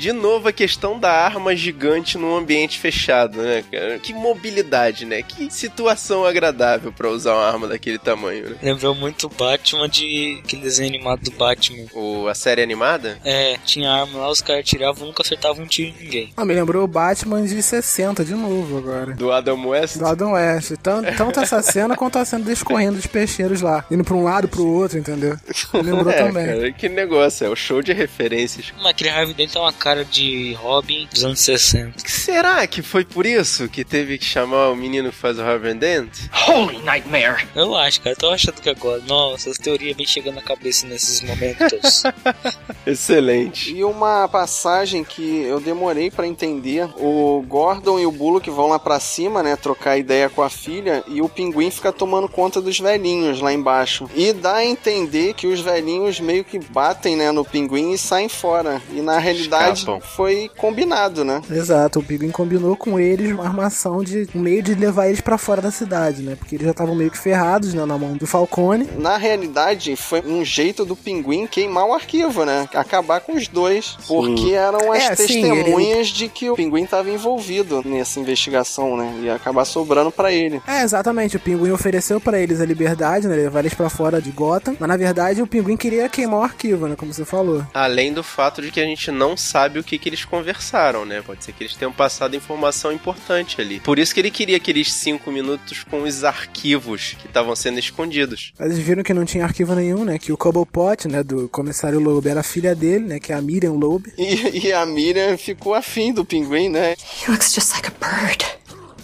De 0.00 0.12
novo, 0.12 0.48
a 0.48 0.52
questão 0.52 0.98
da 0.98 1.12
arma 1.12 1.54
gigante 1.54 2.16
num 2.16 2.34
ambiente 2.34 2.78
fechado, 2.78 3.42
né, 3.42 3.62
cara? 3.70 3.98
Que 3.98 4.14
mobilidade, 4.14 5.04
né? 5.04 5.22
Que 5.22 5.50
situação 5.52 6.24
agradável 6.24 6.90
pra 6.90 7.10
usar 7.10 7.34
uma 7.34 7.44
arma 7.44 7.68
daquele 7.68 7.98
tamanho, 7.98 8.48
né? 8.48 8.56
Lembrou 8.62 8.94
muito 8.94 9.26
o 9.26 9.28
Batman 9.28 9.86
de 9.90 10.40
aquele 10.42 10.62
desenho 10.62 10.88
animado 10.88 11.20
do 11.22 11.30
Batman. 11.32 11.84
O, 11.92 12.26
a 12.28 12.34
série 12.34 12.62
animada? 12.62 13.18
É, 13.22 13.58
tinha 13.66 13.90
arma 13.90 14.20
lá, 14.20 14.30
os 14.30 14.40
caras 14.40 14.64
tiravam, 14.64 15.06
nunca 15.06 15.22
acertavam 15.22 15.64
um 15.64 15.66
tiro 15.66 15.90
em 15.90 16.04
ninguém. 16.04 16.32
Ah, 16.34 16.46
me 16.46 16.54
lembrou 16.54 16.82
o 16.82 16.88
Batman 16.88 17.29
de 17.38 17.62
60 17.62 18.24
de 18.24 18.34
novo 18.34 18.78
agora. 18.78 19.14
Do 19.14 19.30
Adam 19.32 19.68
West? 19.68 19.98
Do 19.98 20.06
Adam 20.06 20.32
West. 20.32 20.72
Tanto, 20.82 21.16
tanto 21.16 21.40
essa 21.40 21.62
cena 21.62 21.96
quanto 21.96 22.18
a 22.18 22.24
cena 22.24 22.44
descorrendo 22.44 22.96
dos 22.96 23.06
peixeiros 23.06 23.60
lá. 23.60 23.84
Indo 23.90 24.04
pra 24.04 24.14
um 24.14 24.24
lado 24.24 24.48
pro 24.48 24.66
outro, 24.66 24.98
entendeu? 24.98 25.36
Lembrou 25.74 26.10
é, 26.12 26.24
também. 26.24 26.46
Cara, 26.46 26.72
que 26.72 26.88
negócio, 26.88 27.46
é 27.46 27.48
o 27.48 27.56
show 27.56 27.82
de 27.82 27.92
referências. 27.92 28.72
Mas 28.76 28.86
aquele 28.86 29.10
Harvey 29.10 29.34
Dent 29.34 29.52
tem 29.52 29.60
uma 29.60 29.72
cara 29.72 30.04
de 30.04 30.54
Robin 30.54 31.08
dos 31.12 31.24
anos 31.24 31.40
60. 31.40 31.94
Será 32.06 32.66
que 32.66 32.82
foi 32.82 33.04
por 33.04 33.26
isso 33.26 33.68
que 33.68 33.84
teve 33.84 34.18
que 34.18 34.24
chamar 34.24 34.70
o 34.70 34.76
menino 34.76 35.10
que 35.10 35.16
faz 35.16 35.38
o 35.38 35.42
Harvey 35.42 35.74
Dent? 35.74 36.10
Holy 36.48 36.78
Nightmare! 36.82 37.46
Eu 37.54 37.74
acho, 37.76 38.00
cara. 38.00 38.16
Tô 38.16 38.30
achando 38.30 38.60
que 38.60 38.68
agora. 38.68 39.02
Nossa, 39.06 39.50
as 39.50 39.58
teorias 39.58 39.96
bem 39.96 40.06
chegando 40.06 40.36
na 40.36 40.42
cabeça 40.42 40.86
nesses 40.86 41.22
momentos. 41.22 42.02
Excelente. 42.86 43.74
E 43.74 43.84
uma 43.84 44.28
passagem 44.28 45.04
que 45.04 45.42
eu 45.42 45.60
demorei 45.60 46.10
pra 46.10 46.26
entender: 46.26 46.88
o 46.96 47.19
Gordon 47.46 47.98
e 47.98 48.06
o 48.06 48.12
Bullock 48.12 48.48
vão 48.50 48.68
lá 48.68 48.78
pra 48.78 48.98
cima, 49.00 49.42
né? 49.42 49.56
Trocar 49.56 49.96
ideia 49.98 50.28
com 50.28 50.42
a 50.42 50.50
filha, 50.50 51.02
e 51.06 51.20
o 51.22 51.28
pinguim 51.28 51.70
fica 51.70 51.92
tomando 51.92 52.28
conta 52.28 52.60
dos 52.60 52.78
velhinhos 52.78 53.40
lá 53.40 53.52
embaixo. 53.52 54.08
E 54.14 54.32
dá 54.32 54.56
a 54.56 54.64
entender 54.64 55.34
que 55.34 55.46
os 55.46 55.60
velhinhos 55.60 56.20
meio 56.20 56.44
que 56.44 56.58
batem, 56.58 57.16
né, 57.16 57.30
no 57.32 57.44
pinguim 57.44 57.92
e 57.92 57.98
saem 57.98 58.28
fora. 58.28 58.80
E 58.92 59.00
na 59.00 59.18
realidade 59.18 59.80
Escapam. 59.80 60.00
foi 60.00 60.50
combinado, 60.56 61.24
né? 61.24 61.40
Exato, 61.50 61.98
o 61.98 62.02
Pinguim 62.02 62.30
combinou 62.30 62.76
com 62.76 62.98
eles 62.98 63.32
uma 63.32 63.44
armação 63.44 64.02
de 64.02 64.28
um 64.34 64.38
meio 64.40 64.62
de 64.62 64.74
levar 64.74 65.08
eles 65.08 65.20
pra 65.20 65.36
fora 65.38 65.60
da 65.60 65.70
cidade, 65.70 66.22
né? 66.22 66.36
Porque 66.36 66.54
eles 66.54 66.64
já 66.64 66.70
estavam 66.72 66.94
meio 66.94 67.10
que 67.10 67.18
ferrados, 67.18 67.74
né, 67.74 67.84
na 67.84 67.98
mão 67.98 68.16
do 68.16 68.26
Falcone. 68.26 68.88
Na 68.98 69.16
realidade, 69.16 69.96
foi 69.96 70.22
um 70.24 70.44
jeito 70.44 70.84
do 70.84 70.94
pinguim 70.96 71.46
queimar 71.46 71.86
o 71.86 71.92
arquivo, 71.92 72.44
né? 72.44 72.68
Acabar 72.74 73.20
com 73.20 73.32
os 73.34 73.48
dois. 73.48 73.96
Porque 74.06 74.52
eram 74.52 74.92
as 74.92 75.10
É, 75.10 75.16
sim, 75.16 75.26
testemunhas 75.26 76.08
de 76.08 76.28
que 76.28 76.50
o 76.50 76.54
pinguim 76.54 76.86
estava 77.10 77.12
envolvido 77.12 77.82
nessa 77.84 78.20
investigação, 78.20 78.96
né? 78.96 79.20
Ia 79.22 79.34
acabar 79.34 79.64
sobrando 79.64 80.10
pra 80.10 80.32
ele. 80.32 80.60
É, 80.66 80.82
exatamente. 80.82 81.36
O 81.36 81.40
Pinguim 81.40 81.70
ofereceu 81.70 82.20
pra 82.20 82.38
eles 82.38 82.60
a 82.60 82.64
liberdade, 82.64 83.26
né? 83.26 83.34
Levar 83.34 83.60
eles 83.60 83.74
pra 83.74 83.88
fora 83.90 84.20
de 84.20 84.30
Gotham. 84.30 84.76
Mas 84.78 84.88
na 84.88 84.96
verdade 84.96 85.42
o 85.42 85.46
Pinguim 85.46 85.76
queria 85.76 86.08
queimar 86.08 86.40
o 86.40 86.42
arquivo, 86.42 86.86
né? 86.86 86.96
Como 86.96 87.12
você 87.12 87.24
falou. 87.24 87.64
Além 87.74 88.12
do 88.12 88.22
fato 88.22 88.62
de 88.62 88.70
que 88.70 88.80
a 88.80 88.84
gente 88.84 89.10
não 89.10 89.36
sabe 89.36 89.78
o 89.78 89.84
que, 89.84 89.98
que 89.98 90.08
eles 90.08 90.24
conversaram, 90.24 91.04
né? 91.04 91.22
Pode 91.24 91.44
ser 91.44 91.52
que 91.52 91.64
eles 91.64 91.74
tenham 91.74 91.92
passado 91.92 92.36
informação 92.36 92.92
importante 92.92 93.60
ali. 93.60 93.80
Por 93.80 93.98
isso 93.98 94.14
que 94.14 94.20
ele 94.20 94.30
queria 94.30 94.56
aqueles 94.56 94.92
cinco 94.92 95.30
minutos 95.30 95.84
com 95.84 96.02
os 96.02 96.24
arquivos 96.24 97.16
que 97.18 97.26
estavam 97.26 97.54
sendo 97.56 97.78
escondidos. 97.78 98.52
Mas 98.58 98.70
Eles 98.72 98.78
viram 98.78 99.02
que 99.02 99.14
não 99.14 99.24
tinha 99.24 99.44
arquivo 99.44 99.74
nenhum, 99.74 100.04
né? 100.04 100.18
Que 100.18 100.32
o 100.32 100.36
Cobblepot, 100.36 101.08
né? 101.08 101.22
Do 101.22 101.48
comissário 101.48 102.00
Loeb 102.00 102.26
era 102.28 102.42
filha 102.42 102.74
dele, 102.74 103.04
né? 103.04 103.20
Que 103.20 103.32
é 103.32 103.36
a 103.36 103.42
Miriam 103.42 103.72
Loeb. 103.72 104.12
E, 104.18 104.66
e 104.66 104.72
a 104.72 104.84
Miriam 104.84 105.36
ficou 105.36 105.74
afim 105.74 106.12
do 106.12 106.24
pinguim, 106.24 106.68
né? 106.68 106.89
He 106.98 107.30
looks 107.30 107.52
just 107.54 107.72
like 107.74 107.88
a 107.88 107.92
bird. 108.00 108.44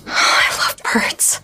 Oh, 0.06 0.10
I 0.10 0.56
love 0.58 0.76
birds. 0.92 1.40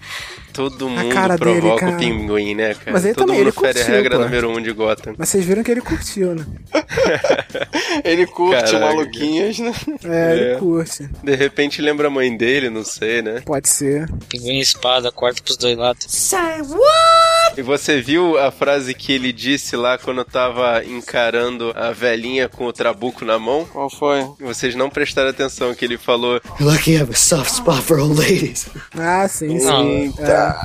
Todo 0.52 0.86
mundo 0.86 1.14
cara 1.14 1.38
dele, 1.38 1.60
provoca 1.62 1.80
cara. 1.80 1.92
o 1.96 1.98
pinguim, 1.98 2.54
né, 2.54 2.74
cara? 2.74 2.92
Mas 2.92 3.06
ele 3.06 3.14
Todo 3.14 3.28
também, 3.28 3.38
mundo 3.42 3.48
ele 3.48 3.52
fere 3.58 3.68
a 3.70 3.72
curtiu, 3.84 3.94
regra 3.94 4.16
pô. 4.18 4.24
número 4.24 4.50
um 4.50 4.60
de 4.60 4.70
Gotham. 4.72 5.14
Mas 5.16 5.30
vocês 5.30 5.44
viram 5.46 5.62
que 5.62 5.70
ele 5.70 5.80
curtiu, 5.80 6.34
né? 6.34 6.44
Ele 8.04 8.26
curte 8.26 8.62
Caraca. 8.72 8.78
maluquinhas, 8.80 9.58
né? 9.58 9.72
É, 10.04 10.32
ele 10.32 10.44
É. 10.52 10.56
curte. 10.58 11.08
De 11.22 11.34
repente 11.34 11.80
lembra 11.80 12.08
a 12.08 12.10
mãe 12.10 12.34
dele, 12.36 12.68
não 12.68 12.84
sei, 12.84 13.22
né? 13.22 13.40
Pode 13.44 13.68
ser. 13.68 14.08
Pinguim 14.28 14.58
e 14.58 14.60
espada, 14.60 15.10
corta 15.12 15.42
pros 15.42 15.56
dois 15.56 15.76
lados. 15.76 16.04
Say 16.08 16.60
what? 16.62 17.31
E 17.56 17.62
você 17.62 18.00
viu 18.00 18.38
a 18.38 18.50
frase 18.50 18.94
que 18.94 19.12
ele 19.12 19.32
disse 19.32 19.76
lá 19.76 19.98
quando 19.98 20.24
tava 20.24 20.84
encarando 20.84 21.72
a 21.76 21.92
velhinha 21.92 22.48
com 22.48 22.64
o 22.64 22.72
trabuco 22.72 23.24
na 23.24 23.38
mão? 23.38 23.64
Qual 23.66 23.90
foi? 23.90 24.24
Vocês 24.40 24.74
não 24.74 24.88
prestaram 24.88 25.30
atenção 25.30 25.74
que 25.74 25.84
ele 25.84 25.98
falou. 25.98 26.40
You're 26.58 26.72
lucky 26.72 26.92
I 26.92 27.00
have 27.02 27.12
a 27.12 27.16
soft 27.16 27.50
spot 27.50 27.82
for 27.82 27.98
old 27.98 28.18
ladies. 28.18 28.68
Ah, 28.96 29.28
sim, 29.28 29.58
sim. 29.58 29.66
Não. 29.66 29.88
Eita! 29.90 30.56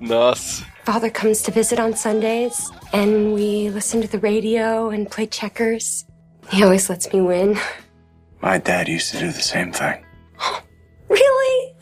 Nossa. 0.00 0.64
Father 0.84 1.10
comes 1.10 1.42
to 1.42 1.50
visit 1.50 1.78
on 1.78 1.94
Sundays, 1.94 2.70
and 2.94 3.34
we 3.34 3.68
listen 3.70 4.00
to 4.00 4.08
the 4.08 4.18
radio 4.18 4.88
and 4.88 5.06
play 5.10 5.26
checkers. 5.26 6.06
He 6.50 6.62
always 6.62 6.88
lets 6.88 7.12
me 7.12 7.20
win. 7.20 7.58
My 8.42 8.58
dad 8.58 8.88
used 8.88 9.12
to 9.12 9.18
do 9.18 9.32
the 9.32 9.42
same 9.42 9.72
thing. 9.72 10.04
Really? 11.08 11.74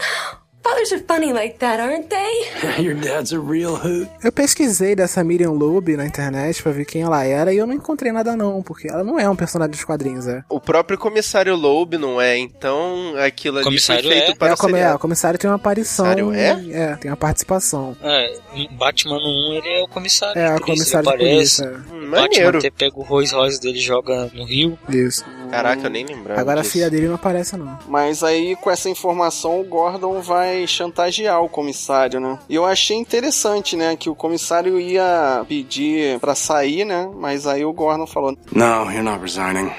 Fathers 0.66 0.92
are 0.92 0.98
funny 1.06 1.32
like 1.32 1.58
that, 1.58 1.78
aren't 1.78 2.10
they? 2.10 2.82
Your 2.82 2.94
dad's 2.94 3.32
a 3.32 3.38
real 3.38 3.76
hoot. 3.76 4.08
Eu 4.22 4.32
pesquisei 4.32 4.96
dessa 4.96 5.22
Miriam 5.22 5.52
Loeb 5.52 5.96
na 5.96 6.04
internet 6.04 6.60
pra 6.60 6.72
ver 6.72 6.84
quem 6.84 7.02
ela 7.02 7.24
era 7.24 7.54
e 7.54 7.56
eu 7.56 7.66
não 7.68 7.74
encontrei 7.74 8.10
nada 8.10 8.34
não, 8.36 8.62
porque 8.62 8.88
ela 8.88 9.04
não 9.04 9.18
é 9.18 9.28
um 9.30 9.36
personagem 9.36 9.70
dos 9.70 9.84
quadrinhos, 9.84 10.26
é. 10.26 10.42
O 10.48 10.60
próprio 10.60 10.98
comissário 10.98 11.54
Loeb 11.54 11.96
não 11.98 12.20
é, 12.20 12.36
então 12.36 13.14
aquilo 13.16 13.58
ali 13.58 13.64
Comissário 13.64 14.02
foi 14.02 14.12
feito 14.12 14.32
é. 14.32 14.34
para 14.34 14.48
é, 14.48 14.54
o 14.54 14.76
é, 14.76 14.94
o 14.94 14.98
comissário 14.98 15.38
tem 15.38 15.48
uma 15.48 15.56
aparição. 15.56 16.04
Comissário 16.04 16.34
é? 16.34 16.92
É, 16.92 16.96
tem 16.96 17.10
uma 17.12 17.16
participação. 17.16 17.96
É, 18.02 18.38
Batman 18.72 19.20
no 19.20 19.50
1 19.50 19.54
ele 19.54 19.68
é 19.68 19.84
o 19.84 19.88
comissário. 19.88 20.40
É, 20.40 20.56
o 20.56 20.60
comissário 20.60 21.10
de 21.10 21.16
polícia. 21.16 21.84
Hum, 21.92 22.06
O 22.06 22.10
Batman 22.10 22.20
maneiro. 22.22 22.58
até 22.58 22.70
pega 22.70 22.98
o 22.98 23.02
Rolls 23.02 23.32
Royce 23.32 23.60
dele 23.60 23.78
e 23.78 23.80
joga 23.80 24.30
no 24.34 24.44
rio. 24.44 24.76
Isso. 24.88 25.24
Caraca, 25.50 25.86
eu 25.86 25.90
nem 25.90 26.04
lembrava. 26.04 26.40
Agora 26.40 26.60
a 26.60 26.62
disso. 26.62 26.72
filha 26.72 26.90
dele 26.90 27.08
não 27.08 27.14
aparece 27.14 27.56
não. 27.56 27.78
Mas 27.88 28.22
aí, 28.22 28.56
com 28.56 28.70
essa 28.70 28.88
informação, 28.88 29.60
o 29.60 29.64
Gordon 29.64 30.20
vai 30.20 30.66
chantagear 30.66 31.42
o 31.42 31.48
comissário, 31.48 32.20
né? 32.20 32.38
E 32.48 32.54
eu 32.54 32.64
achei 32.64 32.96
interessante, 32.96 33.76
né? 33.76 33.96
Que 33.96 34.10
o 34.10 34.14
comissário 34.14 34.78
ia 34.80 35.44
pedir 35.48 36.18
pra 36.20 36.34
sair, 36.34 36.84
né? 36.84 37.08
Mas 37.14 37.46
aí 37.46 37.64
o 37.64 37.72
Gordon 37.72 38.06
falou: 38.06 38.36
No, 38.52 38.90
you're 38.90 39.02
not 39.02 39.20
resigning. 39.20 39.70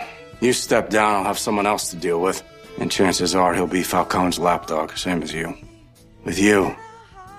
You 0.41 0.53
step 0.53 0.89
down, 0.89 1.21
I'll 1.21 1.27
have 1.27 1.39
someone 1.39 1.67
else 1.67 1.89
to 1.89 1.97
deal 1.97 2.21
with. 2.21 2.43
And 2.79 2.89
chances 2.91 3.33
are 3.33 3.55
he'll 3.55 3.65
be 3.67 3.83
Falcone's 3.83 4.37
lapdog, 4.37 4.97
same 4.97 5.23
as 5.23 5.33
you. 5.33 5.55
With 6.23 6.37
you, 6.37 6.75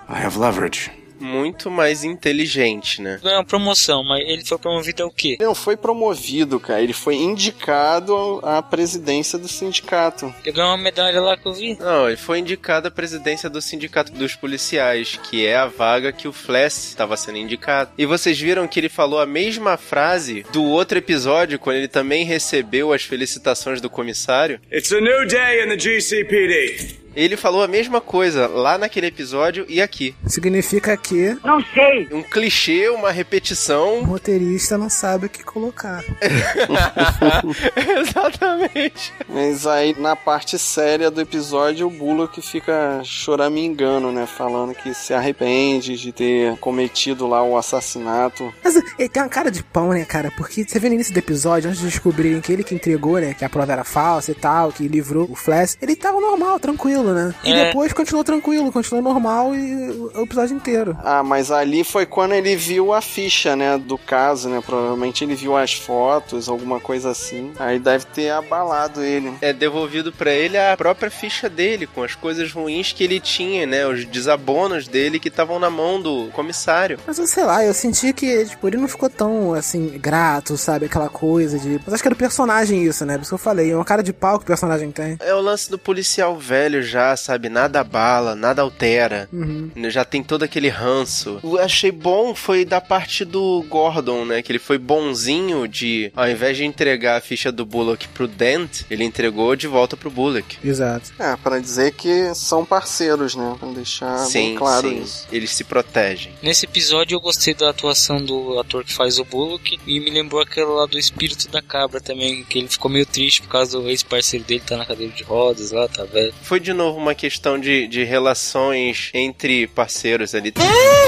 I 0.09 0.19
have 0.21 0.37
leverage. 0.37 0.91
Muito 1.21 1.71
mais 1.71 2.05
inteligente, 2.05 3.03
né? 3.03 3.19
Ganhou 3.23 3.39
uma 3.39 3.45
promoção, 3.45 4.03
mas 4.05 4.21
ele 4.27 4.45
foi 4.45 4.59
promovido 4.59 5.03
ao 5.03 5.11
quê? 5.11 5.37
Não 5.41 5.55
foi 5.55 5.77
promovido, 5.77 6.59
cara. 6.61 6.81
Ele 6.81 6.93
foi 6.93 7.17
indicado 7.17 8.41
à 8.43 8.63
presidência 8.63 9.39
do 9.39 9.49
sindicato. 9.49 10.33
Ele 10.45 10.55
ganhou 10.55 10.71
uma 10.71 10.83
medalha 10.83 11.21
lá 11.21 11.37
que 11.37 11.47
eu 11.47 11.53
vi. 11.53 11.77
Não, 11.79 12.07
ele 12.09 12.17
foi 12.17 12.39
indicado 12.39 12.89
à 12.89 12.91
presidência 12.91 13.49
do 13.51 13.61
Sindicato 13.61 14.13
dos 14.13 14.35
Policiais, 14.35 15.19
que 15.31 15.47
é 15.47 15.57
a 15.57 15.67
vaga 15.67 16.13
que 16.13 16.29
o 16.29 16.33
Flash 16.33 16.89
estava 16.89 17.17
sendo 17.17 17.39
indicado. 17.39 17.91
E 17.99 18.07
vocês 18.07 18.39
viram 18.39 18.69
que 18.69 18.81
ele 18.81 18.89
falou 18.89 19.21
a 19.21 19.27
mesma 19.27 19.77
frase 19.77 20.45
do 20.53 20.65
outro 20.65 20.99
episódio, 20.99 21.59
quando 21.59 21.77
ele 21.77 21.89
também 21.89 22.25
recebeu 22.25 22.93
as 22.93 23.03
felicitações 23.03 23.81
do 23.81 23.91
comissário? 23.91 24.61
It's 24.73 24.93
a 24.93 25.01
new 25.01 25.27
day 25.27 25.65
in 25.65 25.69
the 25.69 25.79
GCPD. 25.79 27.08
Ele 27.19 27.37
falou 27.37 27.65
a 27.65 27.67
mesma 27.67 28.01
coisa 28.01 28.47
lá 28.47 28.79
naquele 28.79 29.09
episódio 29.09 29.67
e 29.69 29.83
aqui. 29.83 30.15
Significa 30.25 30.97
que 30.97 31.37
Não 31.45 31.61
sei. 31.75 32.07
Um 32.13 32.23
clichê, 32.23 32.89
uma 32.91 33.09
o 33.09 33.13
repetição. 33.13 34.05
roteirista 34.05 34.79
não 34.79 34.89
sabe 34.89 35.27
o 35.27 35.29
que 35.29 35.43
colocar. 35.43 36.05
Exatamente. 37.75 39.13
Mas 39.29 39.67
aí, 39.67 39.99
na 39.99 40.15
parte 40.15 40.57
séria 40.61 41.11
do 41.11 41.21
episódio, 41.21 41.89
o 41.89 41.91
Bullock 41.91 42.41
fica 42.41 43.01
choramingando, 43.03 44.13
né? 44.13 44.25
Falando 44.25 44.73
que 44.73 44.95
se 44.95 45.13
arrepende 45.13 45.97
de 45.97 46.13
ter 46.13 46.57
cometido 46.59 47.27
lá 47.27 47.43
o 47.43 47.59
assassinato. 47.59 48.55
Mas 48.63 48.77
ele 48.77 49.09
tem 49.09 49.21
uma 49.21 49.29
cara 49.29 49.51
de 49.51 49.65
pão, 49.65 49.89
né, 49.89 50.05
cara? 50.05 50.31
Porque 50.37 50.63
você 50.63 50.79
vê 50.79 50.89
no 50.89 50.95
início 50.95 51.13
do 51.13 51.19
episódio, 51.19 51.69
antes 51.69 51.81
de 51.81 51.89
descobrirem 51.89 52.41
que 52.41 52.53
ele 52.53 52.63
que 52.63 52.77
entregou, 52.77 53.19
né? 53.19 53.35
Que 53.35 53.45
a 53.45 53.49
prova 53.49 53.73
era 53.73 53.83
falsa 53.83 54.31
e 54.31 54.35
tal, 54.37 54.71
que 54.71 54.87
livrou 54.87 55.29
o 55.29 55.35
Flash, 55.35 55.77
ele 55.83 55.97
tava 55.97 56.21
normal, 56.21 56.61
tranquilo, 56.61 57.08
tranquilo, 57.09 57.15
né? 57.15 57.35
E 57.45 57.53
É. 57.53 57.65
depois 57.67 57.93
continuou 57.93 58.25
tranquilo, 58.25 58.73
continuou 58.73 59.03
normal 59.03 59.55
e 59.55 59.91
o 60.15 60.23
episódio 60.23 60.55
inteiro. 60.57 60.97
Ah, 61.05 61.23
mas 61.23 61.51
ali 61.51 61.85
foi 61.85 62.07
quando 62.07 62.33
ele 62.33 62.57
viu 62.57 62.93
a 62.93 63.01
ficha, 63.01 63.55
né, 63.57 63.79
do 63.79 63.97
caso, 63.99 64.49
né? 64.49 64.63
Provavelmente 64.65 65.25
ele 65.25 65.35
viu 65.35 65.57
as 65.57 65.75
fotos, 65.75 66.49
alguma 66.49 66.81
coisa 66.81 67.11
assim. 67.11 67.53
Aí 67.59 67.79
deve 67.79 68.05
ter 68.07 68.31
abalado 68.31 69.03
ele. 69.03 69.33
É 69.41 69.53
devolvido 69.53 70.13
pra 70.13 70.33
ele 70.33 70.57
a 70.57 70.77
própria 70.77 71.11
ficha 71.11 71.49
dele, 71.49 71.87
com 71.87 72.03
as 72.03 72.15
coisas 72.15 72.53
ruins 72.53 72.93
que 72.93 73.05
ele 73.05 73.21
tinha, 73.21 73.67
né? 73.67 73.87
Os 73.87 74.05
desabonos 74.05 74.87
dele 74.89 75.19
que 75.19 75.29
estavam 75.29 75.59
na 75.59 75.71
mão 75.71 76.01
do 76.01 76.29
comissário. 76.33 76.99
Mas 77.07 77.19
eu 77.19 77.27
sei 77.27 77.45
lá, 77.45 77.65
eu 77.65 77.75
senti 77.75 78.13
que, 78.13 78.45
tipo, 78.47 78.67
ele 78.69 78.77
não 78.77 78.89
ficou 78.89 79.09
tão, 79.09 79.55
assim, 79.55 79.89
grato, 79.99 80.57
sabe? 80.57 80.87
Aquela 80.87 81.09
coisa 81.09 81.59
de. 81.59 81.81
Mas 81.85 81.95
acho 81.95 82.03
que 82.03 82.09
era 82.09 82.15
o 82.15 82.19
personagem 82.19 82.83
isso, 82.85 83.05
né? 83.05 83.15
Por 83.15 83.23
isso 83.23 83.31
que 83.31 83.35
eu 83.35 83.39
falei, 83.39 83.71
é 83.71 83.75
uma 83.75 83.85
cara 83.85 84.03
de 84.03 84.13
pau 84.13 84.39
que 84.39 84.45
o 84.45 84.47
personagem 84.47 84.91
tem. 84.91 85.17
É 85.21 85.35
o 85.35 85.41
lance 85.41 85.71
do 85.71 85.79
policial 85.79 86.37
velho 86.37 86.83
já, 86.83 86.98
sabe? 87.17 87.49
Nada 87.49 87.81
abala, 87.81 88.35
nada 88.35 88.63
altera. 88.63 89.29
Uhum. 89.33 89.71
Já 89.89 90.05
tem 90.05 90.23
todo 90.23 90.43
aquele 90.43 90.69
ranço. 90.69 91.41
Eu 91.43 91.59
achei 91.59 91.91
bom 91.91 92.35
foi 92.35 92.65
da 92.65 92.81
parte 92.81 93.25
do 93.25 93.65
Gordon, 93.69 94.25
né? 94.25 94.43
Que 94.43 94.53
ele 94.53 94.59
foi 94.59 94.79
bonzinho 94.79 95.67
de, 95.67 96.13
ao 96.15 96.29
invés 96.29 96.57
de 96.57 96.65
entregar 96.65 97.17
a 97.17 97.21
ficha 97.21 97.51
do 97.51 97.65
Bullock 97.65 98.09
pro 98.09 98.29
Dent, 98.29 98.83
ele 98.91 99.05
entregou 99.05 99.55
de 99.57 99.67
volta 99.67 99.97
pro 99.97 100.11
Bullock. 100.11 100.59
Exato. 100.65 101.13
É, 101.19 101.37
pra 101.37 101.59
dizer 101.59 101.93
que 101.93 102.35
são 102.35 102.65
parceiros, 102.65 103.35
né? 103.35 103.57
Pra 103.59 103.69
deixar 103.71 104.19
bem 104.19 104.27
sim, 104.29 104.55
claro 104.57 104.89
sim. 104.89 105.03
isso. 105.03 105.27
Eles 105.31 105.51
se 105.51 105.65
protegem. 105.65 106.33
Nesse 106.43 106.67
episódio 106.67 107.17
eu 107.17 107.21
gostei 107.21 107.55
da 107.55 107.71
atuação 107.71 108.23
do 108.25 108.59
ator 108.59 108.85
que 108.85 108.93
faz 108.93 109.19
o 109.19 109.25
Bullock 109.25 109.79
e 109.87 110.01
me 110.01 110.11
lembrou 110.11 110.41
aquela 110.41 110.73
lá 110.73 110.87
do 110.87 110.99
espírito 110.99 111.49
da 111.49 111.63
cabra 111.63 112.01
também, 112.01 112.45
que 112.45 112.59
ele 112.59 112.69
ficou 112.69 112.91
meio 112.91 113.07
triste 113.07 113.43
por 113.43 113.49
causa 113.49 113.79
do 113.79 113.89
ex-parceiro 113.89 114.45
dele 114.45 114.63
tá 114.65 114.77
na 114.77 114.87
cadeira 114.87 115.13
de 115.13 115.23
rodas 115.23 115.71
lá, 115.71 115.89
tá 115.89 116.05
velho. 116.05 116.33
Foi 116.43 116.61
de 116.61 116.73
novo 116.79 116.99
uma 116.99 117.15
questão 117.15 117.59
de, 117.59 117.87
de 117.87 118.05
relações 118.05 119.11
entre 119.13 119.67
parceiros 119.67 120.35
ali. 120.35 120.53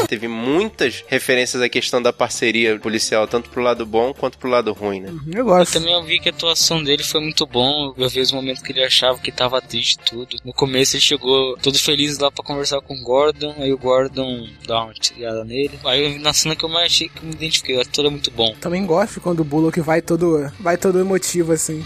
Teve 0.09 0.29
muitas 0.29 1.05
referências 1.07 1.63
à 1.63 1.69
questão 1.69 2.03
da 2.03 2.13
parceria 2.13 2.79
policial, 2.79 3.27
tanto 3.27 3.49
pro 3.49 3.63
lado 3.63 3.87
bom 3.87 4.13
quanto 4.13 4.37
pro 4.37 4.51
lado 4.51 4.73
ruim, 4.73 5.01
né? 5.01 5.15
Eu 5.33 5.45
gosto. 5.45 5.77
Eu 5.77 5.81
também 5.81 5.95
ouvi 5.95 6.19
que 6.19 6.29
a 6.29 6.33
atuação 6.33 6.83
dele 6.83 7.03
foi 7.03 7.21
muito 7.21 7.47
bom. 7.47 7.95
Eu 7.97 8.09
vi 8.09 8.21
os 8.21 8.33
momentos 8.33 8.63
que 8.63 8.73
ele 8.73 8.85
achava 8.85 9.19
que 9.19 9.31
tava 9.31 9.63
triste 9.63 9.99
e 10.01 10.11
tudo. 10.11 10.37
No 10.45 10.53
começo 10.53 10.97
ele 10.97 11.03
chegou 11.03 11.57
todo 11.59 11.79
feliz 11.79 12.19
lá 12.19 12.31
pra 12.31 12.45
conversar 12.45 12.81
com 12.81 12.95
o 12.95 13.03
Gordon, 13.03 13.55
aí 13.59 13.73
o 13.73 13.79
Gordon 13.79 14.49
dá 14.67 14.85
uma 14.85 14.95
tirada 14.95 15.45
nele. 15.45 15.79
Aí 15.85 16.19
na 16.19 16.33
cena 16.33 16.57
que 16.57 16.65
eu 16.65 16.69
mais 16.69 16.87
achei 16.87 17.09
que 17.09 17.25
me 17.25 17.33
identifiquei, 17.33 17.77
o 17.77 17.81
ator 17.81 18.07
é 18.07 18.11
muito 18.11 18.31
bom. 18.31 18.55
Também 18.61 18.85
gosto 18.85 19.21
quando 19.21 19.41
o 19.41 19.45
Bullock 19.45 19.81
vai 19.81 20.03
todo, 20.03 20.51
vai 20.59 20.77
todo 20.77 20.99
emotivo, 20.99 21.53
assim. 21.53 21.85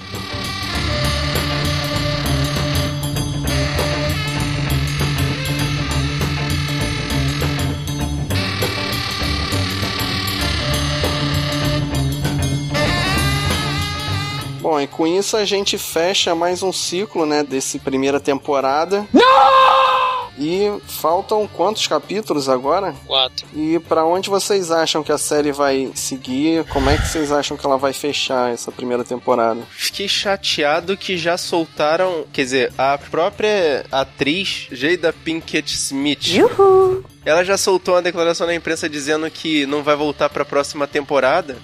Bom, 14.74 14.80
e 14.80 14.88
com 14.88 15.06
isso 15.06 15.36
a 15.36 15.44
gente 15.44 15.78
fecha 15.78 16.34
mais 16.34 16.60
um 16.60 16.72
ciclo, 16.72 17.24
né, 17.24 17.44
desse 17.44 17.78
primeira 17.78 18.18
temporada. 18.18 19.06
E 20.36 20.68
faltam 20.88 21.46
quantos 21.46 21.86
capítulos 21.86 22.48
agora? 22.48 22.92
Quatro. 23.06 23.46
E 23.54 23.78
pra 23.78 24.04
onde 24.04 24.28
vocês 24.28 24.72
acham 24.72 25.04
que 25.04 25.12
a 25.12 25.18
série 25.18 25.52
vai 25.52 25.92
seguir? 25.94 26.64
Como 26.64 26.90
é 26.90 26.96
que 26.96 27.06
vocês 27.06 27.30
acham 27.30 27.56
que 27.56 27.64
ela 27.64 27.78
vai 27.78 27.92
fechar 27.92 28.52
essa 28.52 28.72
primeira 28.72 29.04
temporada? 29.04 29.60
Fiquei 29.70 30.08
chateado 30.08 30.96
que 30.96 31.16
já 31.16 31.38
soltaram, 31.38 32.24
quer 32.32 32.42
dizer, 32.42 32.72
a 32.76 32.98
própria 32.98 33.86
atriz 33.92 34.66
Jada 34.72 35.12
Pinkett 35.12 35.72
Smith. 35.72 36.26
Ela 37.24 37.44
já 37.44 37.56
soltou 37.56 37.94
uma 37.94 38.02
declaração 38.02 38.46
na 38.46 38.54
imprensa 38.54 38.88
dizendo 38.88 39.28
que 39.30 39.66
não 39.66 39.82
vai 39.82 39.96
voltar 39.96 40.28
pra 40.28 40.44
próxima 40.44 40.86
temporada. 40.86 41.56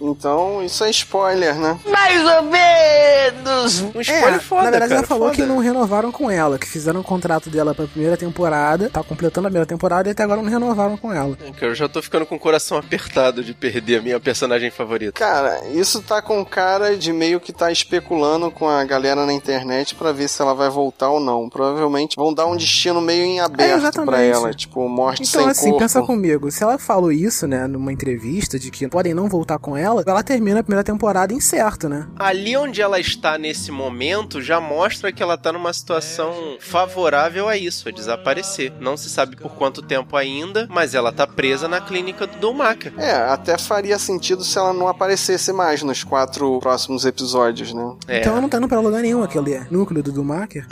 Então, 0.00 0.62
isso 0.62 0.84
é 0.84 0.90
spoiler, 0.90 1.54
né? 1.58 1.78
Mais 1.86 2.22
ou 2.36 2.42
menos! 2.42 3.80
Um 3.94 4.00
spoiler 4.00 4.34
É, 4.34 4.38
foda, 4.38 4.62
na 4.64 4.70
verdade, 4.70 4.88
cara, 4.90 5.00
ela 5.00 5.06
falou 5.06 5.28
foda. 5.28 5.36
que 5.36 5.42
não 5.48 5.58
renovaram 5.58 6.12
com 6.12 6.30
ela, 6.30 6.58
que 6.58 6.66
fizeram 6.66 7.00
o 7.00 7.04
contrato 7.04 7.48
dela 7.50 7.74
pra 7.74 7.86
primeira 7.86 8.16
temporada, 8.16 8.90
tá 8.90 9.02
completando 9.02 9.46
a 9.46 9.50
primeira 9.50 9.66
temporada 9.66 10.08
e 10.08 10.12
até 10.12 10.22
agora 10.22 10.42
não 10.42 10.50
renovaram 10.50 10.96
com 10.96 11.12
ela. 11.12 11.36
É 11.46 11.50
que 11.50 11.64
Eu 11.64 11.74
já 11.74 11.88
tô 11.88 12.00
ficando 12.02 12.26
com 12.26 12.36
o 12.36 12.38
coração 12.38 12.76
apertado 12.78 13.42
de 13.42 13.52
perder 13.54 13.98
a 13.98 14.02
minha 14.02 14.20
personagem 14.20 14.70
favorita. 14.70 15.12
Cara, 15.12 15.66
isso 15.68 16.02
tá 16.02 16.20
com 16.22 16.44
cara 16.44 16.96
de 16.96 17.12
meio 17.12 17.40
que 17.40 17.52
tá 17.52 17.70
especulando 17.72 18.50
com 18.50 18.68
a 18.68 18.84
galera 18.84 19.24
na 19.26 19.32
internet 19.32 19.94
pra 19.94 20.12
ver 20.12 20.28
se 20.28 20.40
ela 20.42 20.54
vai 20.54 20.68
voltar 20.68 21.08
ou 21.10 21.20
não. 21.20 21.48
Provavelmente 21.48 22.16
vão 22.16 22.32
dar 22.32 22.46
um 22.46 22.56
destino 22.56 23.00
meio 23.00 23.24
em 23.24 23.38
É, 23.38 23.42
aberto 23.42 23.78
exatamente. 23.78 24.06
pra 24.10 24.20
ela, 24.20 24.54
tipo, 24.54 24.88
morte 25.06 25.22
Então, 25.22 25.40
sem 25.42 25.50
assim, 25.50 25.64
corpo. 25.70 25.78
pensa 25.78 26.02
comigo, 26.02 26.50
se 26.50 26.62
ela 26.62 26.78
falou 26.78 27.10
isso, 27.12 27.46
né, 27.46 27.66
numa 27.66 27.92
entrevista 27.92 28.58
de 28.58 28.70
que 28.70 28.86
podem 28.88 29.14
não 29.14 29.28
voltar 29.28 29.58
com 29.58 29.76
ela, 29.76 30.02
ela 30.06 30.22
termina 30.22 30.60
a 30.60 30.62
primeira 30.62 30.84
temporada 30.84 31.32
incerto, 31.32 31.88
né? 31.88 32.06
Ali 32.18 32.56
onde 32.56 32.80
ela 32.82 32.98
está 33.00 33.38
nesse 33.38 33.70
momento 33.70 34.40
já 34.40 34.60
mostra 34.60 35.12
que 35.12 35.22
ela 35.22 35.36
tá 35.36 35.52
numa 35.52 35.72
situação 35.72 36.32
favorável 36.60 37.48
a 37.48 37.56
isso, 37.56 37.88
a 37.88 37.92
desaparecer. 37.92 38.72
Não 38.80 38.96
se 38.96 39.08
sabe 39.08 39.36
por 39.36 39.52
quanto 39.54 39.82
tempo 39.82 40.16
ainda, 40.16 40.66
mas 40.70 40.94
ela 40.94 41.12
tá 41.12 41.26
presa 41.26 41.68
na 41.68 41.80
clínica 41.80 42.26
do 42.26 42.36
Dumaca. 42.38 42.92
É, 42.98 43.12
até 43.12 43.56
faria 43.58 43.98
sentido 43.98 44.44
se 44.44 44.58
ela 44.58 44.72
não 44.72 44.88
aparecesse 44.88 45.52
mais 45.52 45.82
nos 45.82 46.04
quatro 46.04 46.58
próximos 46.60 47.04
episódios, 47.04 47.72
né? 47.72 47.92
É. 48.08 48.20
Então 48.20 48.32
ela 48.32 48.40
não 48.40 48.48
tá 48.48 48.58
indo 48.58 48.68
pra 48.68 48.80
lugar 48.80 49.02
nenhum, 49.02 49.22
aquele 49.22 49.60
núcleo 49.70 50.02
do 50.02 50.12
Dumaker. 50.12 50.66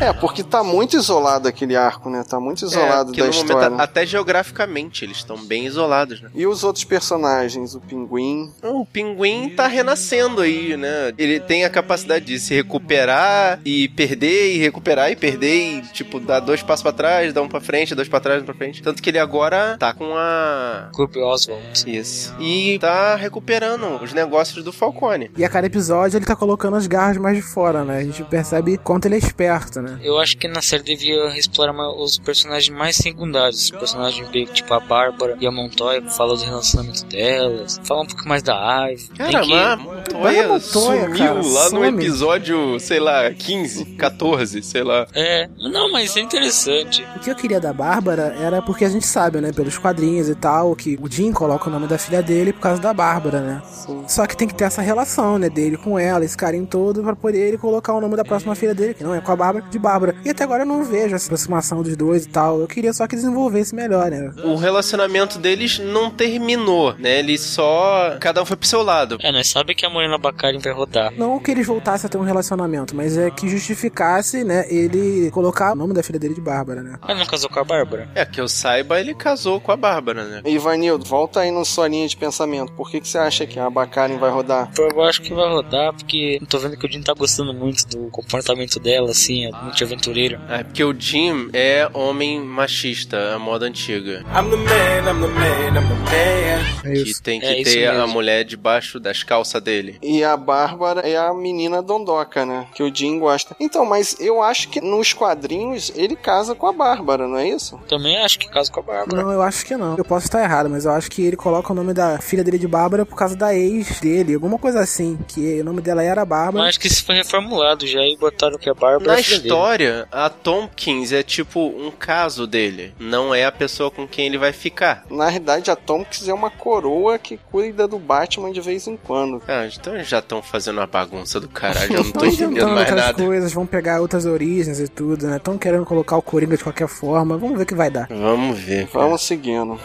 É, 0.00 0.12
porque 0.14 0.42
tá 0.42 0.62
muito 0.64 0.96
isolado 0.96 1.48
aquele 1.48 1.76
arco, 1.76 2.08
né? 2.10 2.24
Tá 2.28 2.38
muito 2.40 2.64
isolado 2.64 3.12
É, 3.12 3.16
da 3.16 3.28
história. 3.28 3.70
momento, 3.70 3.73
até 3.78 4.06
geograficamente, 4.06 5.04
eles 5.04 5.18
estão 5.18 5.36
bem 5.44 5.66
isolados, 5.66 6.20
né? 6.20 6.30
E 6.34 6.46
os 6.46 6.64
outros 6.64 6.84
personagens, 6.84 7.74
o 7.74 7.80
pinguim. 7.80 8.52
O 8.62 8.84
pinguim 8.86 9.50
tá 9.50 9.66
renascendo 9.66 10.40
aí, 10.40 10.76
né? 10.76 11.12
Ele 11.18 11.40
tem 11.40 11.64
a 11.64 11.70
capacidade 11.70 12.24
de 12.24 12.38
se 12.38 12.54
recuperar 12.54 13.60
e 13.64 13.88
perder, 13.88 14.54
e 14.54 14.58
recuperar 14.58 15.10
e 15.10 15.16
perder, 15.16 15.78
e 15.78 15.82
tipo, 15.92 16.20
dar 16.20 16.40
dois 16.40 16.62
passos 16.62 16.82
pra 16.82 16.92
trás, 16.92 17.32
dar 17.32 17.42
um 17.42 17.48
pra 17.48 17.60
frente, 17.60 17.94
dois 17.94 18.08
pra 18.08 18.20
trás, 18.20 18.42
um 18.42 18.46
pra 18.46 18.54
frente. 18.54 18.82
Tanto 18.82 19.02
que 19.02 19.10
ele 19.10 19.18
agora 19.18 19.76
tá 19.78 19.92
com 19.92 20.14
a. 20.16 20.88
Kurt 20.92 21.16
Oswald. 21.16 21.62
Isso. 21.86 22.34
E 22.40 22.78
tá 22.78 23.16
recuperando 23.16 24.02
os 24.02 24.12
negócios 24.12 24.64
do 24.64 24.72
Falcone. 24.72 25.30
E 25.36 25.44
a 25.44 25.48
cada 25.48 25.66
episódio 25.66 26.18
ele 26.18 26.26
tá 26.26 26.36
colocando 26.36 26.76
as 26.76 26.86
garras 26.86 27.16
mais 27.16 27.36
de 27.36 27.42
fora, 27.42 27.84
né? 27.84 27.98
A 27.98 28.04
gente 28.04 28.22
percebe 28.24 28.78
quanto 28.78 29.06
ele 29.06 29.14
é 29.14 29.18
esperto, 29.18 29.80
né? 29.80 29.98
Eu 30.02 30.18
acho 30.18 30.36
que 30.36 30.48
na 30.48 30.62
série 30.62 30.82
devia 30.82 31.36
explorar 31.38 31.72
mais 31.72 31.94
os 31.96 32.18
personagens 32.18 32.76
mais 32.76 32.96
secundários. 32.96 33.63
Os 33.64 33.70
personagens 33.70 34.28
bem, 34.28 34.44
tipo 34.46 34.72
a 34.74 34.80
Bárbara 34.80 35.36
e 35.40 35.46
a 35.46 35.50
Montoya, 35.50 36.00
que 36.02 36.14
falam 36.14 36.36
do 36.36 36.42
relacionamento 36.44 37.04
delas. 37.06 37.80
Fala 37.84 38.02
um 38.02 38.06
pouco 38.06 38.28
mais 38.28 38.42
da 38.42 38.90
Ive. 38.90 39.08
Cara, 39.16 39.40
que- 39.42 39.48
mas 39.50 39.52
a 39.52 39.76
Vai 39.76 40.38
a 40.40 40.48
Montoya 40.48 40.48
Montoya, 40.48 40.60
sumiu 41.04 41.16
cara, 41.18 41.34
lá 41.34 41.64
no 41.64 41.70
some. 41.70 41.88
episódio, 41.88 42.80
sei 42.80 43.00
lá, 43.00 43.30
15, 43.30 43.84
14, 43.96 44.62
sei 44.62 44.82
lá. 44.82 45.06
É, 45.14 45.48
não, 45.58 45.90
mas 45.90 46.16
é 46.16 46.20
interessante. 46.20 47.04
O 47.16 47.20
que 47.20 47.30
eu 47.30 47.34
queria 47.34 47.60
da 47.60 47.72
Bárbara 47.72 48.34
era 48.38 48.60
porque 48.62 48.84
a 48.84 48.88
gente 48.88 49.06
sabe, 49.06 49.40
né, 49.40 49.52
pelos 49.52 49.78
quadrinhos 49.78 50.28
e 50.28 50.34
tal, 50.34 50.74
que 50.76 50.98
o 51.00 51.10
Jim 51.10 51.32
coloca 51.32 51.68
o 51.68 51.72
nome 51.72 51.86
da 51.86 51.98
filha 51.98 52.22
dele 52.22 52.52
por 52.52 52.60
causa 52.60 52.80
da 52.80 52.92
Bárbara, 52.92 53.40
né? 53.40 53.62
Só 54.08 54.26
que 54.26 54.36
tem 54.36 54.46
que 54.48 54.54
ter 54.54 54.64
essa 54.64 54.82
relação, 54.82 55.38
né, 55.38 55.48
dele 55.48 55.76
com 55.76 55.98
ela, 55.98 56.24
esse 56.24 56.36
carinho 56.36 56.66
todo, 56.66 57.02
pra 57.02 57.16
poder 57.16 57.48
ele 57.48 57.58
colocar 57.58 57.94
o 57.94 58.00
nome 58.00 58.16
da 58.16 58.24
próxima 58.24 58.54
filha 58.54 58.74
dele, 58.74 58.94
que 58.94 59.04
não 59.04 59.14
é 59.14 59.20
com 59.20 59.32
a 59.32 59.36
Bárbara, 59.36 59.64
de 59.70 59.78
Bárbara. 59.78 60.14
E 60.24 60.30
até 60.30 60.44
agora 60.44 60.62
eu 60.62 60.66
não 60.66 60.84
vejo 60.84 61.14
essa 61.14 61.26
aproximação 61.26 61.82
dos 61.82 61.96
dois 61.96 62.24
e 62.24 62.28
tal. 62.28 62.60
Eu 62.60 62.66
queria 62.66 62.92
só 62.92 63.06
que 63.06 63.14
desenvolvesse 63.16 63.53
melhor, 63.72 64.10
né? 64.10 64.32
O 64.44 64.56
relacionamento 64.56 65.38
deles 65.38 65.78
não 65.78 66.10
terminou, 66.10 66.94
né? 66.98 67.18
Eles 67.18 67.40
só. 67.40 68.16
Cada 68.20 68.42
um 68.42 68.46
foi 68.46 68.56
pro 68.56 68.68
seu 68.68 68.82
lado. 68.82 69.18
É, 69.22 69.30
nós 69.32 69.48
sabemos 69.48 69.80
que 69.80 69.86
a 69.86 69.90
Morena 69.90 70.18
Baccarin 70.18 70.58
vai 70.58 70.72
rodar. 70.72 71.12
Não 71.16 71.38
que 71.38 71.50
eles 71.50 71.66
voltassem 71.66 72.06
a 72.06 72.10
ter 72.10 72.18
um 72.18 72.22
relacionamento, 72.22 72.94
mas 72.94 73.16
é 73.16 73.30
que 73.30 73.48
justificasse, 73.48 74.44
né, 74.44 74.64
ele 74.68 75.30
colocar 75.30 75.72
o 75.72 75.76
nome 75.76 75.94
da 75.94 76.02
filha 76.02 76.18
dele 76.18 76.34
de 76.34 76.40
Bárbara, 76.40 76.82
né? 76.82 76.98
Ele 77.08 77.18
não 77.18 77.26
casou 77.26 77.50
com 77.50 77.60
a 77.60 77.64
Bárbara? 77.64 78.08
É, 78.14 78.24
que 78.24 78.40
eu 78.40 78.48
saiba, 78.48 78.98
ele 79.00 79.14
casou 79.14 79.60
com 79.60 79.72
a 79.72 79.76
Bárbara, 79.76 80.24
né? 80.24 80.42
Ivanildo, 80.44 81.04
volta 81.04 81.40
aí 81.40 81.50
na 81.50 81.64
sua 81.64 81.88
linha 81.88 82.06
de 82.08 82.16
pensamento. 82.16 82.72
Por 82.72 82.90
que, 82.90 83.00
que 83.00 83.08
você 83.08 83.18
acha 83.18 83.46
que 83.46 83.58
a 83.58 83.68
Baccarin 83.68 84.18
vai 84.18 84.30
rodar? 84.30 84.70
Eu 84.78 85.02
acho 85.02 85.22
que 85.22 85.32
vai 85.32 85.48
rodar, 85.48 85.92
porque 85.92 86.38
eu 86.40 86.46
tô 86.46 86.58
vendo 86.58 86.76
que 86.76 86.86
o 86.86 86.90
Jim 86.90 87.02
tá 87.02 87.12
gostando 87.14 87.52
muito 87.52 87.86
do 87.88 88.10
comportamento 88.10 88.78
dela, 88.80 89.10
assim, 89.10 89.46
é 89.46 89.50
muito 89.62 89.82
aventureiro. 89.82 90.40
É 90.48 90.62
porque 90.62 90.84
o 90.84 90.94
Jim 90.98 91.50
é 91.52 91.88
homem 91.92 92.40
machista. 92.40 93.33
A 93.34 93.38
moda 93.38 93.66
antiga. 93.66 94.24
I'm 94.30 94.50
the 94.50 94.56
man, 94.56 95.10
I'm 95.10 95.20
the 95.20 95.28
man, 95.28 95.68
I'm 95.68 95.88
the 95.88 95.94
man. 95.94 96.64
É 96.84 96.92
Que 97.02 97.22
tem 97.22 97.40
que 97.40 97.46
É 97.46 97.62
ter 97.62 97.88
a 97.88 98.06
mulher 98.06 98.44
debaixo 98.44 99.00
das 99.00 99.22
calças 99.22 99.62
dele. 99.62 99.98
E 100.02 100.22
a 100.22 100.36
Bárbara 100.36 101.00
é 101.00 101.16
a 101.16 101.32
menina 101.32 101.82
dondoca, 101.82 102.44
né? 102.44 102.66
Que 102.74 102.82
o 102.82 102.94
Jim 102.94 103.18
gosta. 103.18 103.56
Então, 103.58 103.84
mas 103.84 104.16
eu 104.20 104.42
acho 104.42 104.68
que 104.68 104.80
nos 104.80 105.12
quadrinhos 105.12 105.90
ele 105.94 106.14
casa 106.16 106.54
com 106.54 106.66
a 106.66 106.72
Bárbara, 106.72 107.26
não 107.26 107.38
é 107.38 107.48
isso? 107.48 107.78
Também 107.88 108.16
acho 108.18 108.38
que 108.38 108.48
caso 108.48 108.70
com 108.70 108.80
a 108.80 108.82
Bárbara. 108.82 109.22
Não, 109.22 109.32
eu 109.32 109.42
acho 109.42 109.64
que 109.64 109.76
não. 109.76 109.96
Eu 109.96 110.04
posso 110.04 110.26
estar 110.26 110.42
errado, 110.42 110.68
mas 110.68 110.84
eu 110.84 110.92
acho 110.92 111.10
que 111.10 111.22
ele 111.24 111.36
coloca 111.36 111.72
o 111.72 111.76
nome 111.76 111.92
da 111.94 112.18
filha 112.18 112.44
dele 112.44 112.58
de 112.58 112.68
Bárbara 112.68 113.04
por 113.06 113.16
causa 113.16 113.34
da 113.36 113.54
ex 113.54 114.00
dele, 114.00 114.34
alguma 114.34 114.58
coisa 114.58 114.80
assim, 114.80 115.18
que 115.28 115.60
o 115.60 115.64
nome 115.64 115.80
dela 115.80 116.02
era 116.02 116.24
Bárbara. 116.24 116.58
Mas 116.64 116.68
acho 116.70 116.80
que 116.80 116.86
isso 116.88 117.04
foi 117.04 117.16
reformulado 117.16 117.86
já 117.86 118.00
e 118.02 118.16
botaram 118.16 118.58
que 118.58 118.68
a 118.68 118.74
Bárbara 118.74 119.12
Na 119.12 119.18
é 119.18 119.22
filha 119.22 119.38
dele. 119.38 119.48
história, 119.48 120.08
a 120.12 120.28
Tompkins 120.28 121.12
é 121.12 121.22
tipo 121.22 121.60
um 121.60 121.90
caso 121.90 122.46
dele. 122.46 122.94
Não 122.98 123.23
é 123.32 123.44
a 123.44 123.52
pessoa 123.52 123.88
com 123.92 124.08
quem 124.08 124.26
ele 124.26 124.36
vai 124.38 124.52
ficar. 124.52 125.04
Na 125.08 125.28
realidade, 125.28 125.70
a 125.70 125.76
Tompkins 125.76 126.26
é 126.26 126.34
uma 126.34 126.50
coroa 126.50 127.16
que 127.16 127.38
cuida 127.52 127.86
do 127.86 127.96
Batman 128.00 128.50
de 128.50 128.60
vez 128.60 128.88
em 128.88 128.96
quando. 128.96 129.40
Ah, 129.46 129.68
então 129.72 129.94
eles 129.94 130.08
já 130.08 130.18
estão 130.18 130.42
fazendo 130.42 130.78
uma 130.78 130.86
bagunça 130.88 131.38
do 131.38 131.48
caralho. 131.48 131.92
Eu 131.94 132.02
não 132.04 132.10
tô 132.10 132.24
Estão 132.24 132.46
entendendo 132.48 132.68
mais 132.74 132.80
outras 132.88 133.06
nada. 133.06 133.24
coisas, 133.24 133.52
vão 133.52 133.64
pegar 133.66 134.00
outras 134.00 134.26
origens 134.26 134.80
e 134.80 134.88
tudo, 134.88 135.28
né? 135.28 135.36
Estão 135.36 135.56
querendo 135.56 135.84
colocar 135.84 136.16
o 136.16 136.22
Coringa 136.22 136.56
de 136.56 136.64
qualquer 136.64 136.88
forma. 136.88 137.38
Vamos 137.38 137.56
ver 137.56 137.62
o 137.62 137.66
que 137.66 137.74
vai 137.76 137.90
dar. 137.90 138.08
Vamos 138.08 138.58
ver. 138.58 138.88
cara. 138.88 139.04
Vamos 139.04 139.22
seguindo. 139.22 139.78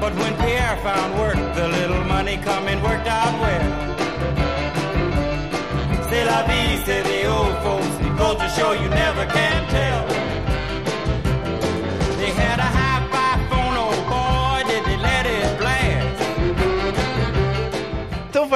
But 0.00 0.12
when 0.18 0.34
Pierre 0.38 0.76
found 0.82 1.14
work, 1.20 1.36
the 1.54 1.68
little 1.68 2.02
money 2.06 2.38
coming 2.38 2.82
worked 2.82 3.06
out 3.06 3.38
well. 3.40 3.90
C'est 6.08 6.24
la 6.24 6.42
vie, 6.42 6.76
say 6.84 7.02
the 7.02 7.28
old 7.28 7.54
folks. 7.62 7.86
It 8.00 8.16
goes 8.18 8.36
to 8.38 8.48
show 8.58 8.72
you 8.72 8.88
never 8.88 9.26
can 9.26 9.59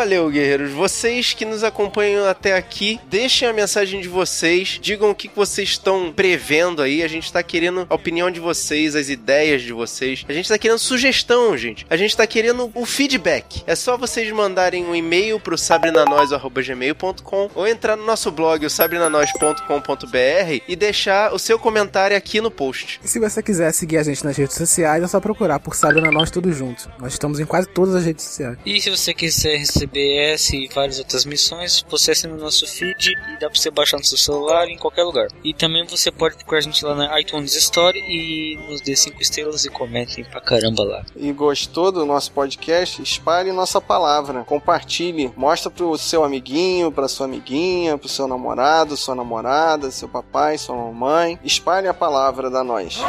valeu, 0.04 0.28
guerreiros. 0.28 0.70
Vocês 0.70 1.32
que 1.32 1.46
nos 1.46 1.64
acompanham 1.64 2.28
até 2.28 2.54
aqui, 2.54 3.00
deixem 3.08 3.48
a 3.48 3.54
mensagem 3.54 4.02
de 4.02 4.08
vocês, 4.08 4.78
digam 4.82 5.08
o 5.08 5.14
que 5.14 5.30
vocês 5.34 5.70
estão 5.70 6.12
prevendo 6.12 6.82
aí. 6.82 7.02
A 7.02 7.08
gente 7.08 7.32
tá 7.32 7.42
querendo 7.42 7.86
a 7.88 7.94
opinião 7.94 8.30
de 8.30 8.38
vocês, 8.38 8.94
as 8.94 9.08
ideias 9.08 9.62
de 9.62 9.72
vocês. 9.72 10.22
A 10.28 10.32
gente 10.34 10.46
tá 10.46 10.58
querendo 10.58 10.78
sugestão, 10.78 11.56
gente. 11.56 11.86
A 11.88 11.96
gente 11.96 12.14
tá 12.14 12.26
querendo 12.26 12.70
o 12.74 12.84
feedback. 12.84 13.62
É 13.66 13.74
só 13.74 13.96
vocês 13.96 14.30
mandarem 14.30 14.84
um 14.84 14.94
e-mail 14.94 15.40
pro 15.40 15.56
sabrinanois.gmail.com 15.56 17.50
ou 17.54 17.66
entrar 17.66 17.96
no 17.96 18.04
nosso 18.04 18.30
blog, 18.30 18.66
o 18.66 18.68
sabrinanois.com.br 18.68 20.62
e 20.68 20.76
deixar 20.76 21.32
o 21.32 21.38
seu 21.38 21.58
comentário 21.58 22.14
aqui 22.14 22.42
no 22.42 22.50
post. 22.50 23.00
E 23.02 23.08
se 23.08 23.18
você 23.18 23.42
quiser 23.42 23.72
seguir 23.72 23.96
a 23.96 24.02
gente 24.02 24.22
nas 24.22 24.36
redes 24.36 24.56
sociais, 24.56 25.02
é 25.02 25.06
só 25.06 25.18
procurar 25.18 25.60
por 25.60 25.74
Sabrina 25.74 26.10
Nós 26.10 26.30
Tudo 26.30 26.52
Junto. 26.52 26.90
Nós 26.98 27.14
estamos 27.14 27.40
em 27.40 27.46
quase 27.46 27.68
todas 27.68 27.94
as 27.94 28.04
redes 28.04 28.22
sociais. 28.22 28.58
E 28.66 28.78
se 28.78 28.90
você 28.90 29.14
quiser 29.14 29.56
receber 29.56 29.93
essa 30.00 30.56
e 30.56 30.68
várias 30.68 30.98
outras 30.98 31.24
missões, 31.24 31.84
você 31.88 32.12
assina 32.12 32.34
o 32.34 32.38
nosso 32.38 32.66
feed 32.66 33.12
e 33.12 33.40
dá 33.40 33.50
pra 33.50 33.58
você 33.58 33.70
baixar 33.70 33.98
no 33.98 34.04
seu 34.04 34.18
celular 34.18 34.68
em 34.68 34.76
qualquer 34.76 35.04
lugar. 35.04 35.28
E 35.42 35.52
também 35.52 35.84
você 35.86 36.10
pode 36.10 36.36
procurar 36.36 36.58
a 36.58 36.62
gente 36.62 36.84
lá 36.84 36.94
na 36.94 37.20
iTunes 37.20 37.54
Store 37.54 37.98
e 37.98 38.56
nos 38.68 38.80
dê 38.80 38.96
5 38.96 39.20
estrelas 39.20 39.64
e 39.64 39.70
comentem 39.70 40.24
pra 40.24 40.40
caramba 40.40 40.84
lá. 40.84 41.04
E 41.16 41.32
gostou 41.32 41.90
do 41.92 42.04
nosso 42.04 42.32
podcast? 42.32 43.02
Espalhe 43.02 43.52
nossa 43.52 43.80
palavra, 43.80 44.44
compartilhe, 44.44 45.32
mostra 45.36 45.70
pro 45.70 45.96
seu 45.96 46.24
amiguinho, 46.24 46.90
pra 46.92 47.08
sua 47.08 47.26
amiguinha, 47.26 47.96
pro 47.98 48.08
seu 48.08 48.26
namorado, 48.26 48.96
sua 48.96 49.14
namorada, 49.14 49.90
seu 49.90 50.08
papai, 50.08 50.58
sua 50.58 50.76
mamãe. 50.76 51.38
Espalhe 51.44 51.88
a 51.88 51.94
palavra 51.94 52.50
da 52.50 52.64
nós. 52.64 53.00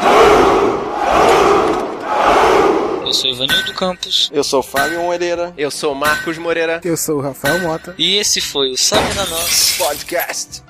Eu 3.05 3.13
sou 3.13 3.29
Ivanildo 3.29 3.71
Campos. 3.73 4.31
Eu 4.33 4.43
sou 4.43 4.63
Fábio 4.63 4.99
Moreira. 5.01 5.53
Eu 5.55 5.69
sou 5.69 5.93
Marcos 5.93 6.39
Moreira. 6.39 6.81
Eu 6.83 6.97
sou 6.97 7.19
o 7.19 7.21
Rafael 7.21 7.59
Mota. 7.59 7.93
E 7.99 8.17
esse 8.17 8.41
foi 8.41 8.71
o 8.71 8.77
Sabe 8.77 9.13
na 9.13 9.25
Nós 9.27 9.75
Podcast. 9.77 10.63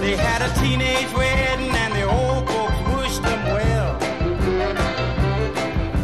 They 0.00 0.16
had 0.16 0.42
a 0.42 0.48
teenage 0.60 1.14
wedding 1.14 1.70
and 1.70 1.92
the 1.94 2.04
old 2.04 2.50
folks 2.50 2.74
wished 2.96 3.22
them 3.22 3.44
well. 3.54 3.96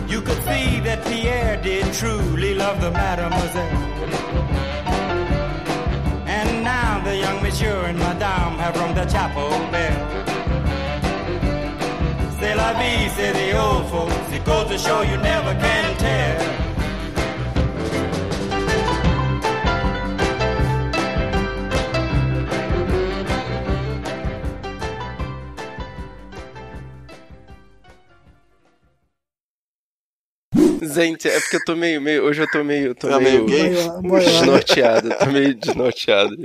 You 0.08 0.22
could 0.22 0.40
see 0.44 0.80
that 0.84 1.04
Pierre 1.04 1.60
did 1.62 1.92
truly 1.92 2.54
love 2.54 2.80
the 2.80 2.92
mademoiselle. 2.92 3.68
And 6.26 6.62
now 6.62 7.00
the 7.04 7.16
young 7.16 7.42
monsieur 7.42 7.86
and 7.86 7.98
madame 7.98 8.56
have 8.58 8.76
rung 8.78 8.94
the 8.94 9.04
chapel 9.06 9.50
bell. 9.72 10.29
La 12.60 12.72
vie, 12.78 13.08
say 13.16 13.32
the 13.32 13.58
old 13.58 13.86
folks. 13.90 14.14
It 14.36 14.44
goes 14.44 14.68
to 14.68 14.78
show 14.78 15.00
you 15.02 15.16
never 15.18 15.54
can 15.64 15.96
tell. 15.96 16.40
Gente, 30.82 31.28
é 31.28 31.38
porque 31.40 31.56
eu 31.56 31.64
tô 31.64 31.76
meio, 31.76 32.00
meio 32.00 32.24
hoje 32.24 32.42
eu 32.42 32.50
tô 32.50 32.64
meio, 32.64 32.94
tô 32.94 33.08
Tá 33.08 33.20
meio, 33.20 33.44
meio 33.44 33.46
gay? 33.46 33.70
Meio- 33.70 34.02
meio- 34.02 34.24
desnorteado, 34.24 35.10
tô 35.18 35.26
meio 35.26 35.54
desnorteado. 35.54 36.36